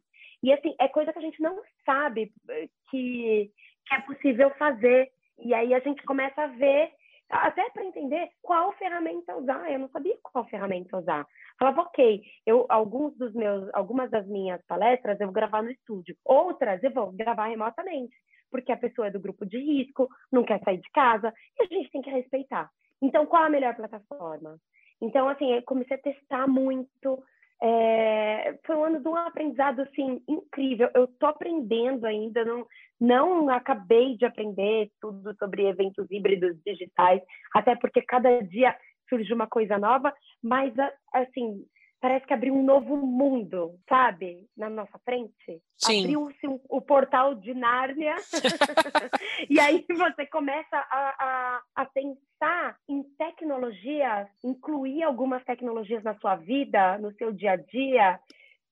[0.41, 3.51] E assim, é coisa que a gente não sabe eh, que,
[3.85, 5.09] que é possível fazer.
[5.39, 6.91] E aí a gente começa a ver,
[7.29, 9.71] até para entender qual ferramenta usar.
[9.71, 11.25] Eu não sabia qual ferramenta usar.
[11.59, 16.15] Falava, ok, eu, alguns dos meus, algumas das minhas palestras eu vou gravar no estúdio,
[16.23, 18.15] outras eu vou gravar remotamente,
[18.49, 21.65] porque a pessoa é do grupo de risco, não quer sair de casa, e a
[21.67, 22.69] gente tem que respeitar.
[23.01, 24.57] Então, qual a melhor plataforma?
[25.01, 27.23] Então, assim, eu comecei a testar muito,
[27.61, 30.89] é, foi um ano de um aprendizado assim incrível.
[30.93, 32.65] Eu estou aprendendo ainda, não,
[32.99, 37.21] não acabei de aprender tudo sobre eventos híbridos digitais,
[37.53, 38.75] até porque cada dia
[39.09, 40.73] surge uma coisa nova, mas
[41.13, 41.65] assim
[42.01, 45.61] parece que abriu um novo mundo, sabe, na nossa frente.
[46.03, 48.15] Abriu-se um, o portal de Nárnia,
[49.49, 56.35] e aí você começa a, a, a pensar em tecnologias, incluir algumas tecnologias na sua
[56.35, 58.19] vida, no seu dia a dia,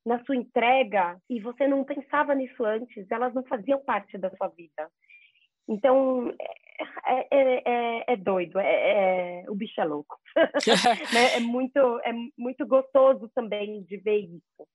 [0.06, 4.48] na sua entrega e você não pensava nisso antes, elas não faziam parte da sua
[4.48, 4.90] vida.
[5.68, 6.34] Então,
[6.80, 10.18] é, é, é, é doido, é, o bicho é louco.
[11.36, 14.68] é, muito, é muito gostoso também de ver isso.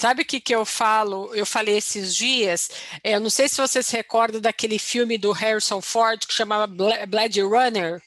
[0.00, 1.34] Sabe o que, que eu falo?
[1.34, 2.70] Eu falei esses dias,
[3.04, 7.42] eu não sei se você se recorda daquele filme do Harrison Ford que chamava Blade
[7.42, 8.00] Runner.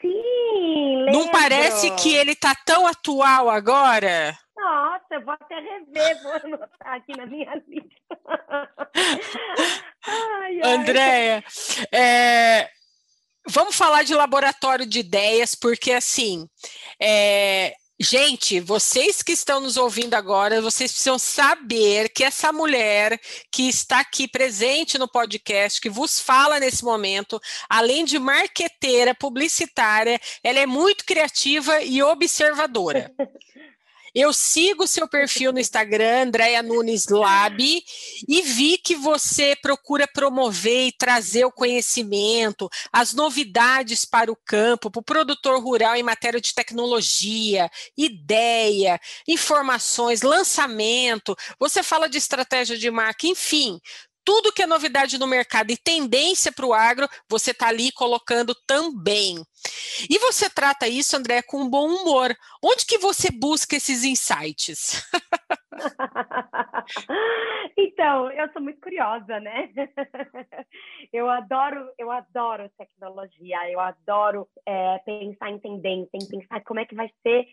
[0.00, 1.12] Sim, lembro.
[1.12, 4.38] Não parece que ele tá tão atual agora?
[4.56, 7.81] Nossa, eu vou até rever, vou anotar aqui na minha lista.
[10.06, 10.74] Ai, ai.
[10.74, 11.44] Andréia,
[11.92, 12.68] é,
[13.48, 16.48] vamos falar de laboratório de ideias, porque assim,
[17.00, 23.16] é, Gente, vocês que estão nos ouvindo agora, vocês precisam saber que essa mulher
[23.48, 30.20] que está aqui presente no podcast, que vos fala nesse momento, além de marqueteira, publicitária,
[30.42, 33.12] ela é muito criativa e observadora.
[34.14, 37.62] Eu sigo seu perfil no Instagram, Andréia Nunes Lab,
[38.28, 44.90] e vi que você procura promover e trazer o conhecimento, as novidades para o campo,
[44.90, 51.34] para o produtor rural em matéria de tecnologia, ideia, informações, lançamento.
[51.58, 53.80] Você fala de estratégia de marca, enfim,
[54.24, 58.54] tudo que é novidade no mercado e tendência para o agro, você está ali colocando
[58.66, 59.36] também.
[60.10, 62.34] E você trata isso, André, com bom humor.
[62.62, 65.08] Onde que você busca esses insights?
[67.76, 69.70] então, eu sou muito curiosa, né?
[71.12, 76.84] eu adoro, eu adoro tecnologia, eu adoro é, pensar em tendência, em pensar como é
[76.84, 77.46] que vai ser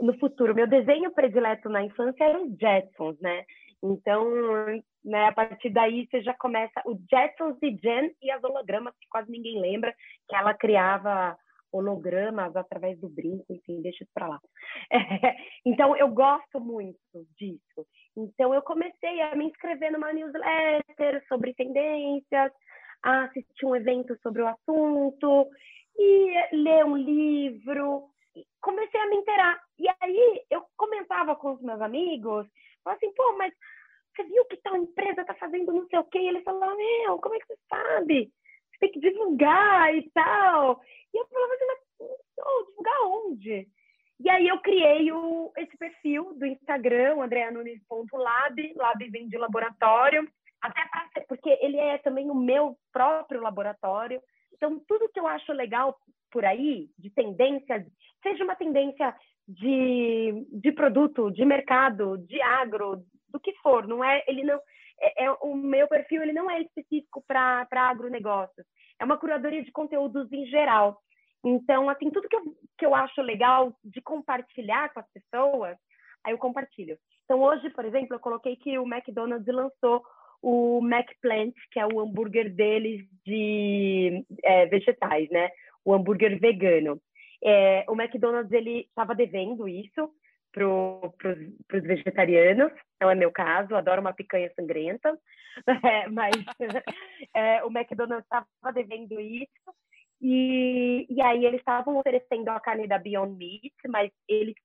[0.00, 0.54] no futuro.
[0.54, 3.44] Meu desenho predileto na infância era os Jetsons, né?
[3.82, 4.24] Então,
[5.04, 9.08] né, a partir daí você já começa o Jetsons e Jen e as hologramas, que
[9.08, 9.94] quase ninguém lembra,
[10.28, 11.36] que ela criava
[11.74, 14.40] hologramas através do brinco, enfim, deixa isso para lá.
[14.90, 14.96] É,
[15.66, 16.98] então, eu gosto muito
[17.36, 17.86] disso.
[18.16, 22.52] Então, eu comecei a me inscrever numa newsletter sobre tendências,
[23.02, 25.48] a assistir um evento sobre o assunto,
[25.98, 28.04] e ler um livro.
[28.60, 29.60] Comecei a me interar.
[29.78, 32.46] E aí, eu comentava com os meus amigos,
[32.92, 33.52] assim, pô, mas
[34.14, 36.18] você viu que tal empresa está fazendo não sei o quê?
[36.18, 38.32] E ele falou, meu, como é que você sabe?
[38.70, 40.80] Você tem que divulgar e tal.
[41.12, 43.68] E eu falava assim, mas divulgar onde?
[44.20, 50.28] E aí eu criei o, esse perfil do Instagram, andreanunes.lab, lab vem de laboratório,
[50.62, 54.22] até pra, porque ele é também o meu próprio laboratório.
[54.52, 55.98] Então, tudo que eu acho legal
[56.30, 57.84] por aí, de tendência,
[58.22, 59.14] seja uma tendência
[59.46, 63.86] de, de produto, de mercado, de agro, do que for.
[63.86, 64.60] Não é, ele não
[65.00, 68.66] é, é o meu perfil ele não é específico para agronegócios.
[68.98, 70.98] É uma curadoria de conteúdos em geral.
[71.44, 72.42] Então, assim, tudo que eu,
[72.78, 75.76] que eu acho legal de compartilhar com as pessoas,
[76.24, 76.96] aí eu compartilho.
[77.24, 80.02] Então, hoje, por exemplo, eu coloquei que o McDonald's lançou
[80.40, 85.50] o McPlant, que é o hambúrguer deles de é, vegetais, né?
[85.84, 87.00] O hambúrguer vegano.
[87.44, 90.10] É, o McDonald's ele estava devendo isso
[90.52, 95.18] para os vegetarianos, não é meu caso, adoro uma picanha sangrenta,
[95.84, 96.32] é, mas
[97.34, 99.74] é, o McDonald's estava devendo isso,
[100.22, 104.10] e, e aí eles estavam oferecendo a carne da Beyond Meat, mas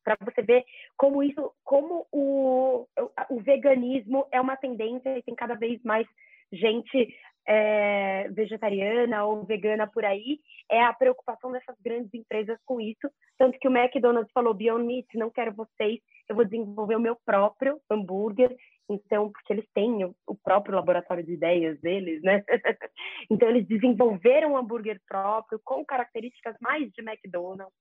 [0.04, 0.64] para você ver
[0.96, 2.88] como isso, como o,
[3.30, 6.08] o veganismo é uma tendência e tem cada vez mais
[6.54, 7.14] gente
[7.48, 13.10] é, vegetariana ou vegana por aí, é a preocupação dessas grandes empresas com isso.
[13.38, 17.18] Tanto que o McDonald's falou: Beyond Meat, não quero vocês, eu vou desenvolver o meu
[17.26, 18.56] próprio hambúrguer.
[18.92, 22.44] Então, porque eles têm o próprio laboratório de ideias deles, né?
[23.30, 27.72] então, eles desenvolveram um hambúrguer próprio com características mais de McDonald's.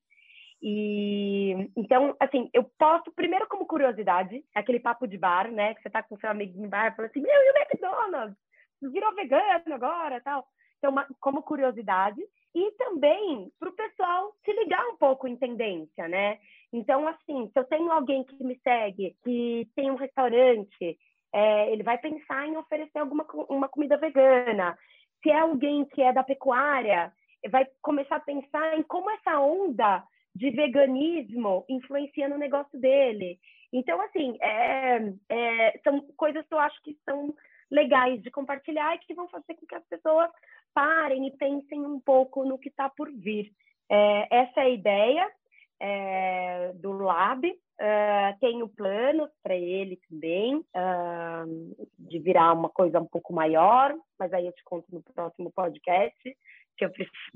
[0.60, 5.74] E então, assim, eu posto primeiro como curiosidade, aquele papo de bar, né?
[5.74, 8.36] Que você tá com seu amigo em bar, fala assim, meu, e o McDonald's?
[8.82, 10.46] Virou vegano agora, tal.
[10.78, 12.20] Então, uma, como curiosidade
[12.54, 16.38] e também para o pessoal se ligar um pouco em tendência, né?
[16.72, 20.98] Então, assim, se eu tenho alguém que me segue, que tem um restaurante,
[21.32, 24.78] é, ele vai pensar em oferecer alguma uma comida vegana.
[25.22, 27.12] Se é alguém que é da pecuária,
[27.50, 30.02] vai começar a pensar em como essa onda
[30.34, 33.38] de veganismo influencia no negócio dele.
[33.72, 37.34] Então, assim, é, é, são coisas que eu acho que são
[37.70, 40.30] legais de compartilhar e que vão fazer com que as pessoas
[40.74, 43.52] parem e pensem um pouco no que está por vir.
[43.90, 45.32] É, essa é a ideia
[45.80, 47.46] é, do Lab.
[47.80, 54.32] Uh, tenho planos para ele também, uh, de virar uma coisa um pouco maior, mas
[54.32, 56.36] aí eu te conto no próximo podcast,
[56.76, 56.90] que eu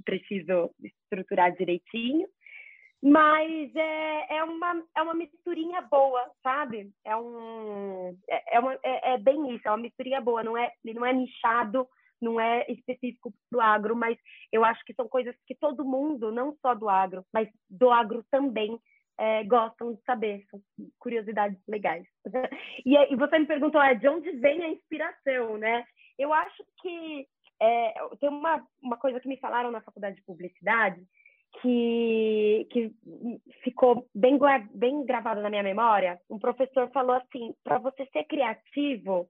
[0.04, 2.26] preciso estruturar direitinho.
[3.02, 6.92] Mas é, é, uma, é uma misturinha boa, sabe?
[7.04, 10.70] É, um, é, é, uma, é, é bem isso, é uma misturinha boa, não é,
[10.84, 11.88] não é nichado,
[12.20, 14.16] não é específico do agro, mas
[14.52, 18.24] eu acho que são coisas que todo mundo, não só do agro, mas do agro
[18.30, 18.78] também,
[19.18, 20.60] é, gostam de saber, são
[21.00, 22.06] curiosidades legais.
[22.86, 25.84] e, e, você me perguntou é, de onde vem a inspiração, né?
[26.16, 27.26] Eu acho que
[27.60, 31.04] é, tem uma, uma coisa que me falaram na faculdade de publicidade
[31.60, 32.92] que, que
[33.62, 34.38] ficou bem,
[34.74, 36.18] bem gravado na minha memória.
[36.30, 39.28] Um professor falou assim: para você ser criativo,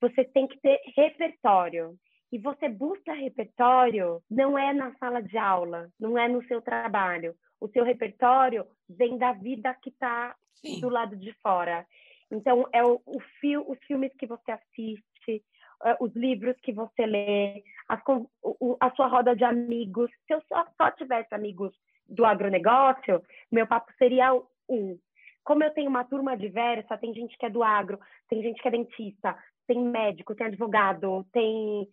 [0.00, 1.96] você tem que ter repertório.
[2.32, 7.34] E você busca repertório não é na sala de aula, não é no seu trabalho.
[7.60, 10.34] O seu repertório vem da vida que está
[10.80, 11.86] do lado de fora.
[12.30, 15.44] Então, é o, o fio, os filmes que você assiste,
[16.00, 17.62] os livros que você lê,
[18.42, 20.10] o, a sua roda de amigos.
[20.26, 21.74] Se eu só, só tivesse amigos
[22.08, 24.32] do agronegócio, meu papo seria
[24.68, 24.98] um.
[25.42, 28.68] Como eu tenho uma turma diversa, tem gente que é do agro, tem gente que
[28.68, 31.88] é dentista, tem médico, tem advogado, tem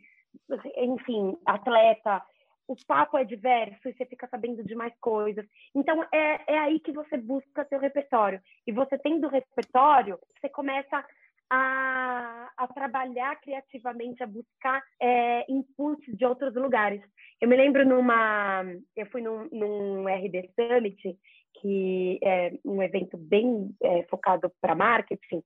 [0.78, 2.24] enfim, atleta,
[2.68, 5.46] o papo é diverso e você fica sabendo de mais coisas.
[5.76, 8.42] Então, é, é aí que você busca seu repertório.
[8.66, 11.06] E você tendo repertório, você começa
[11.54, 17.02] a, a trabalhar criativamente, a buscar é, inputs de outros lugares.
[17.42, 18.64] Eu me lembro numa...
[18.96, 21.18] Eu fui num, num RD Summit,
[21.60, 25.44] que é um evento bem é, focado para marketing,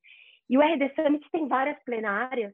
[0.47, 2.53] e o RD Summit tem várias plenárias,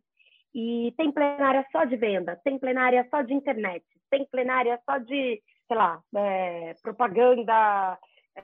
[0.55, 5.41] e tem plenária só de venda, tem plenária só de internet, tem plenária só de,
[5.67, 7.97] sei lá, é, propaganda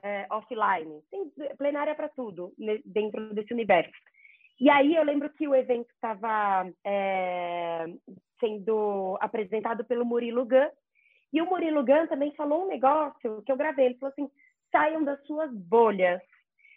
[0.04, 1.02] é, offline.
[1.10, 2.54] Tem plenária para tudo
[2.86, 3.92] dentro desse universo.
[4.60, 7.86] E aí eu lembro que o evento estava é,
[8.40, 10.70] sendo apresentado pelo Murilo Gun,
[11.32, 13.88] e o Murilo Gun também falou um negócio que eu gravei.
[13.88, 14.30] Ele falou assim:
[14.72, 16.22] saiam das suas bolhas,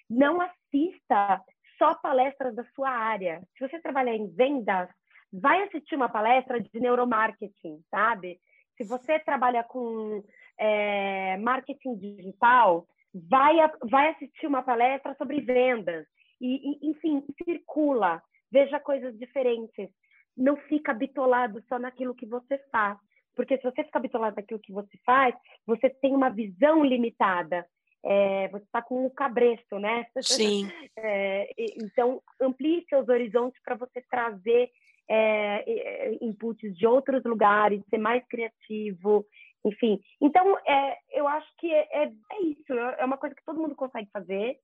[0.08, 1.42] não assista
[1.78, 3.42] só palestras da sua área.
[3.56, 4.88] Se você trabalhar em vendas,
[5.32, 8.38] vai assistir uma palestra de neuromarketing, sabe?
[8.76, 10.22] Se você trabalha com
[10.58, 13.56] é, marketing digital, vai,
[13.88, 16.06] vai assistir uma palestra sobre vendas.
[16.41, 19.88] E, e, enfim, circula, veja coisas diferentes.
[20.36, 22.99] Não fica bitolado só naquilo que você faz.
[23.36, 25.34] Porque se você ficar bitolado naquilo que você faz,
[25.66, 27.66] você tem uma visão limitada.
[28.03, 30.07] É, você está com o cabresto, né?
[30.20, 30.68] Sim.
[31.03, 31.49] É,
[31.82, 34.70] então, amplie seus horizontes para você trazer
[35.09, 39.24] é, é, inputs de outros lugares, ser mais criativo,
[39.64, 39.99] enfim.
[40.20, 43.74] Então, é, eu acho que é, é, é isso, é uma coisa que todo mundo
[43.74, 44.59] consegue fazer,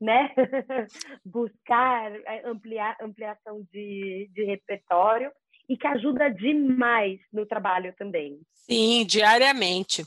[0.00, 0.30] né?
[1.24, 5.30] Buscar é, ampliar, ampliação de, de repertório
[5.68, 8.40] e que ajuda demais no trabalho também.
[8.52, 10.04] Sim, diariamente.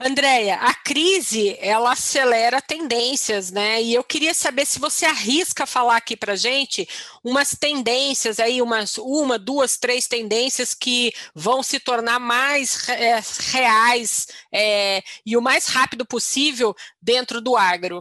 [0.00, 3.82] Andréia, a crise ela acelera tendências, né?
[3.82, 6.88] E eu queria saber se você arrisca falar aqui para gente
[7.22, 13.20] umas tendências aí, umas uma, duas, três tendências que vão se tornar mais é,
[13.52, 18.00] reais é, e o mais rápido possível dentro do agro.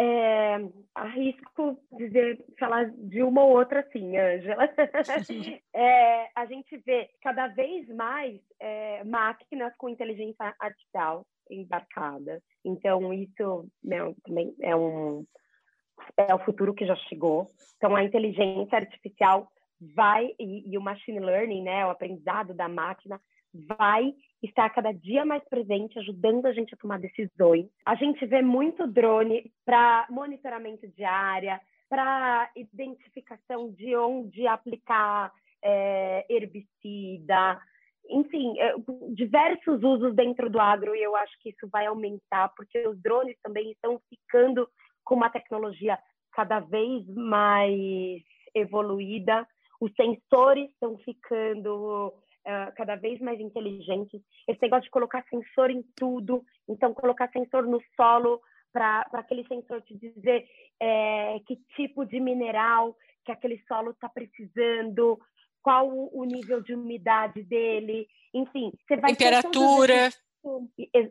[0.00, 0.58] É,
[0.94, 4.62] arrisco dizer, falar de uma ou outra sim, Ângela.
[5.74, 12.40] é, a gente vê cada vez mais é, máquinas com inteligência artificial embarcadas.
[12.64, 15.26] Então, isso né, também é um
[16.16, 17.48] é o futuro que já chegou.
[17.76, 23.20] Então, a inteligência artificial vai, e, e o machine learning, né, o aprendizado da máquina,
[23.54, 27.66] vai estar cada dia mais presente, ajudando a gente a tomar decisões.
[27.84, 35.32] A gente vê muito drone para monitoramento de área, para identificação de onde aplicar
[35.62, 37.60] é, herbicida,
[38.08, 38.74] enfim, é,
[39.14, 43.36] diversos usos dentro do agro e eu acho que isso vai aumentar, porque os drones
[43.42, 44.68] também estão ficando
[45.04, 45.98] com uma tecnologia
[46.32, 48.22] cada vez mais
[48.54, 49.46] evoluída,
[49.80, 52.12] os sensores estão ficando
[52.48, 54.20] uh, cada vez mais inteligentes.
[54.48, 58.40] Esse negócio de colocar sensor em tudo, então colocar sensor no solo
[58.72, 60.46] para aquele sensor te dizer
[60.80, 65.18] é, que tipo de mineral que aquele solo está precisando,
[65.62, 70.10] qual o nível de umidade dele, enfim, você vai temperatura,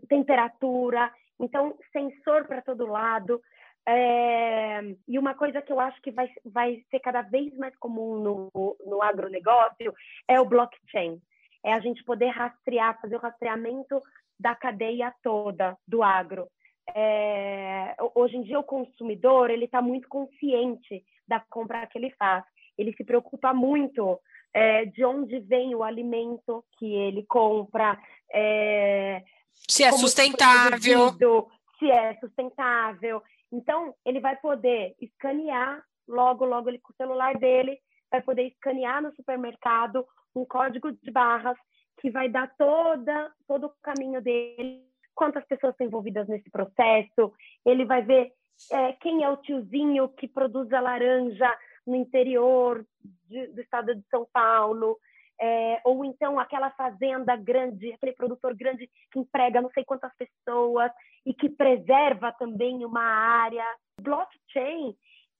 [0.09, 3.39] temperatura, então sensor para todo lado.
[3.87, 8.19] É, e uma coisa que eu acho que vai, vai ser cada vez mais comum
[8.19, 9.93] no, no agronegócio
[10.27, 11.21] é o blockchain.
[11.63, 14.01] É a gente poder rastrear, fazer o rastreamento
[14.37, 16.47] da cadeia toda do agro.
[16.93, 22.43] É, hoje em dia o consumidor ele está muito consciente da compra que ele faz.
[22.77, 24.19] Ele se preocupa muito
[24.53, 27.97] é, de onde vem o alimento que ele compra,
[28.31, 29.23] é,
[29.67, 33.21] se é sustentável, se é sustentável.
[33.51, 37.79] Então, ele vai poder escanear, logo, logo ele com o celular dele,
[38.11, 41.57] vai poder escanear no supermercado um código de barras
[41.99, 44.85] que vai dar toda, todo o caminho dele,
[45.15, 47.33] quantas pessoas estão envolvidas nesse processo,
[47.65, 48.31] ele vai ver
[48.71, 51.51] é, quem é o tiozinho que produz a laranja
[51.85, 52.85] no interior
[53.27, 54.97] de, do estado de São Paulo,
[55.39, 60.91] é, ou então aquela fazenda grande, aquele produtor grande que emprega não sei quantas pessoas
[61.25, 63.65] e que preserva também uma área.
[64.01, 64.95] Blockchain,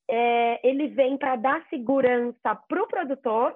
[0.10, 3.56] é, ele vem para dar segurança para o produtor,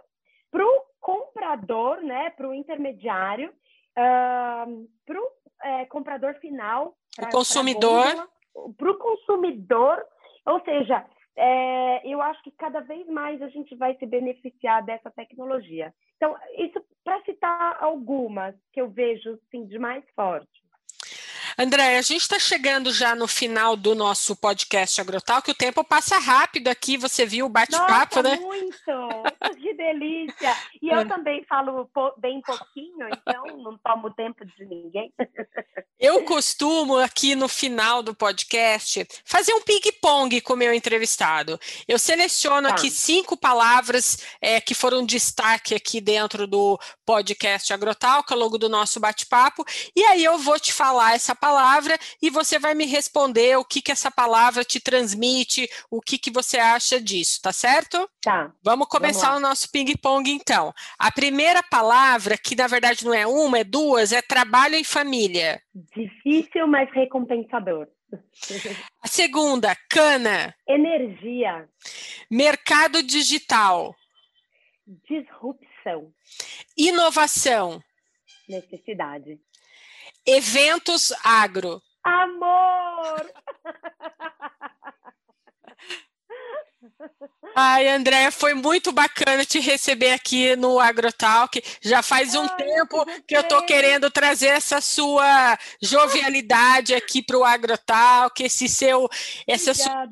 [0.52, 5.28] para o comprador, né, para o intermediário, uh, para o
[5.64, 8.30] é, comprador final, o consumidor,
[8.78, 10.06] para o consumidor,
[10.46, 15.10] ou seja, é, eu acho que cada vez mais a gente vai se beneficiar dessa
[15.10, 15.94] tecnologia.
[16.22, 20.61] Então, isso para citar algumas que eu vejo assim, de mais forte.
[21.62, 25.84] André, a gente está chegando já no final do nosso podcast Agrotal, que o tempo
[25.84, 28.36] passa rápido aqui, você viu o bate-papo, né?
[28.38, 28.82] muito!
[29.62, 30.57] Que delícia!
[30.82, 31.88] E eu também falo
[32.18, 35.14] bem pouquinho, então não tomo tempo de ninguém.
[35.99, 41.59] Eu costumo, aqui no final do podcast, fazer um ping-pong com o meu entrevistado.
[41.88, 42.74] Eu seleciono tá.
[42.74, 48.39] aqui cinco palavras é, que foram destaque aqui dentro do podcast Agrotal, que é o
[48.39, 49.64] logo do nosso bate-papo,
[49.95, 51.51] e aí eu vou te falar essa palavra
[52.22, 56.32] e você vai me responder o que, que essa palavra te transmite, o que, que
[56.32, 58.10] você acha disso, tá certo?
[58.22, 58.52] Tá.
[58.64, 60.74] Vamos começar Vamos o nosso ping-pong então.
[60.97, 65.62] A primeira palavra, que na verdade não é uma, é duas, é trabalho em família.
[65.74, 67.88] Difícil, mas recompensador.
[69.02, 70.54] A segunda, cana.
[70.68, 71.68] Energia.
[72.30, 73.95] Mercado digital.
[75.08, 76.12] Disrupção.
[76.78, 77.82] Inovação.
[78.47, 79.39] Necessidade.
[80.26, 81.82] Eventos agro.
[82.03, 83.32] Amor!
[87.56, 91.62] Ai, Andréia, foi muito bacana te receber aqui no AgroTalk.
[91.82, 97.38] Já faz um Ai, tempo que eu estou querendo trazer essa sua jovialidade aqui para
[97.38, 99.10] o AgroTalk, esse seu,
[99.47, 100.08] essa sua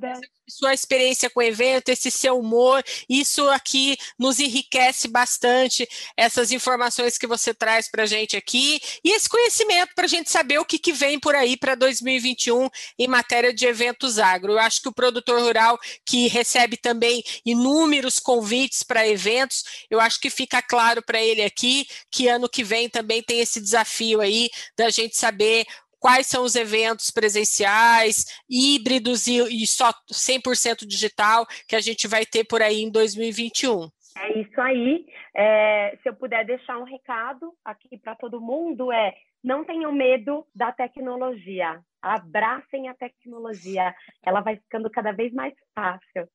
[0.50, 5.88] sua experiência com o evento, esse seu humor, isso aqui nos enriquece bastante,
[6.18, 10.30] essas informações que você traz para a gente aqui, e esse conhecimento para a gente
[10.30, 14.54] saber o que, que vem por aí para 2021 em matéria de eventos agro.
[14.54, 20.20] Eu acho que o produtor rural que recebe também inúmeros convites para eventos, eu acho
[20.20, 24.50] que fica claro para ele aqui que ano que vem também tem esse desafio aí
[24.78, 25.66] da gente saber
[26.00, 32.26] quais são os eventos presenciais, híbridos e, e só 100% digital que a gente vai
[32.26, 33.90] ter por aí em 2021.
[34.18, 35.06] É isso aí.
[35.36, 39.14] É, se eu puder deixar um recado aqui para todo mundo é
[39.44, 41.82] não tenham medo da tecnologia.
[42.02, 43.94] Abracem a tecnologia.
[44.26, 46.28] Ela vai ficando cada vez mais fácil.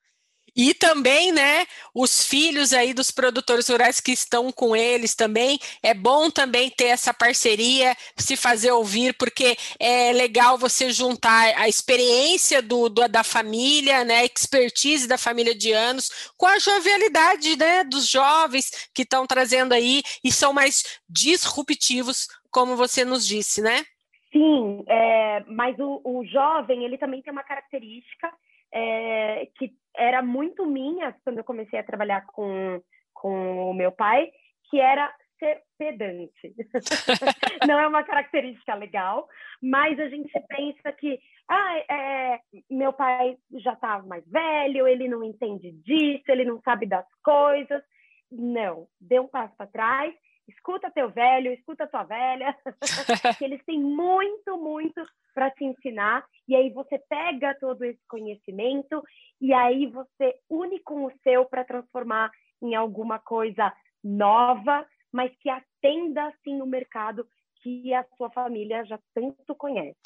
[0.56, 5.92] E também, né, os filhos aí dos produtores rurais que estão com eles também, é
[5.92, 12.62] bom também ter essa parceria, se fazer ouvir, porque é legal você juntar a experiência
[12.62, 18.08] do, do da família, né, expertise da família de anos, com a jovialidade, né, dos
[18.08, 23.84] jovens que estão trazendo aí e são mais disruptivos, como você nos disse, né?
[24.32, 28.32] Sim, é, mas o, o jovem, ele também tem uma característica
[28.72, 32.82] é, que era muito minha quando eu comecei a trabalhar com,
[33.12, 34.30] com o meu pai,
[34.70, 36.54] que era ser pedante.
[37.66, 39.28] Não é uma característica legal,
[39.62, 41.18] mas a gente pensa que
[41.48, 42.40] ah, é,
[42.70, 47.82] meu pai já está mais velho, ele não entende disso, ele não sabe das coisas.
[48.32, 50.14] Não, dê um passo para trás
[50.48, 52.56] escuta teu velho, escuta tua velha,
[53.38, 56.24] que eles têm muito, muito para te ensinar.
[56.46, 59.02] E aí você pega todo esse conhecimento
[59.40, 62.30] e aí você une com o seu para transformar
[62.62, 63.72] em alguma coisa
[64.02, 67.26] nova, mas que atenda assim o mercado
[67.62, 69.96] que a sua família já tanto conhece.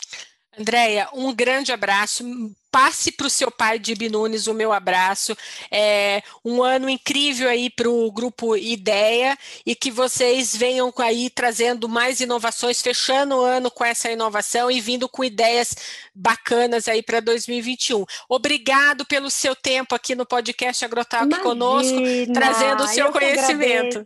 [0.57, 2.25] Andréia, um grande abraço.
[2.71, 5.37] Passe para o seu pai de Nunes o meu abraço.
[5.71, 11.89] É um ano incrível aí para o grupo Ideia e que vocês venham aí trazendo
[11.89, 17.21] mais inovações, fechando o ano com essa inovação e vindo com ideias bacanas aí para
[17.21, 18.05] 2021.
[18.29, 21.99] Obrigado pelo seu tempo aqui no podcast Agrotalk conosco,
[22.35, 24.05] trazendo o seu conhecimento.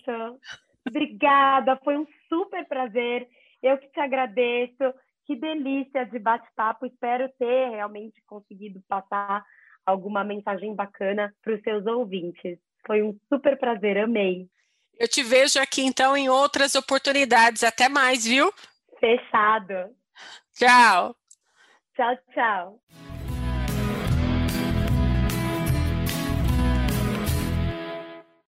[0.87, 3.27] Obrigada, foi um super prazer.
[3.63, 4.93] Eu que te agradeço.
[5.27, 6.87] Que delícia de bate-papo.
[6.87, 9.45] Espero ter realmente conseguido passar
[9.87, 12.59] alguma mensagem bacana para os seus ouvintes.
[12.87, 14.49] Foi um super prazer, amei.
[14.99, 17.65] Eu te vejo aqui então em outras oportunidades.
[17.65, 18.53] Até mais, viu?
[18.99, 19.95] Fechado.
[20.55, 21.17] Tchau.
[21.95, 23.12] Tchau, tchau.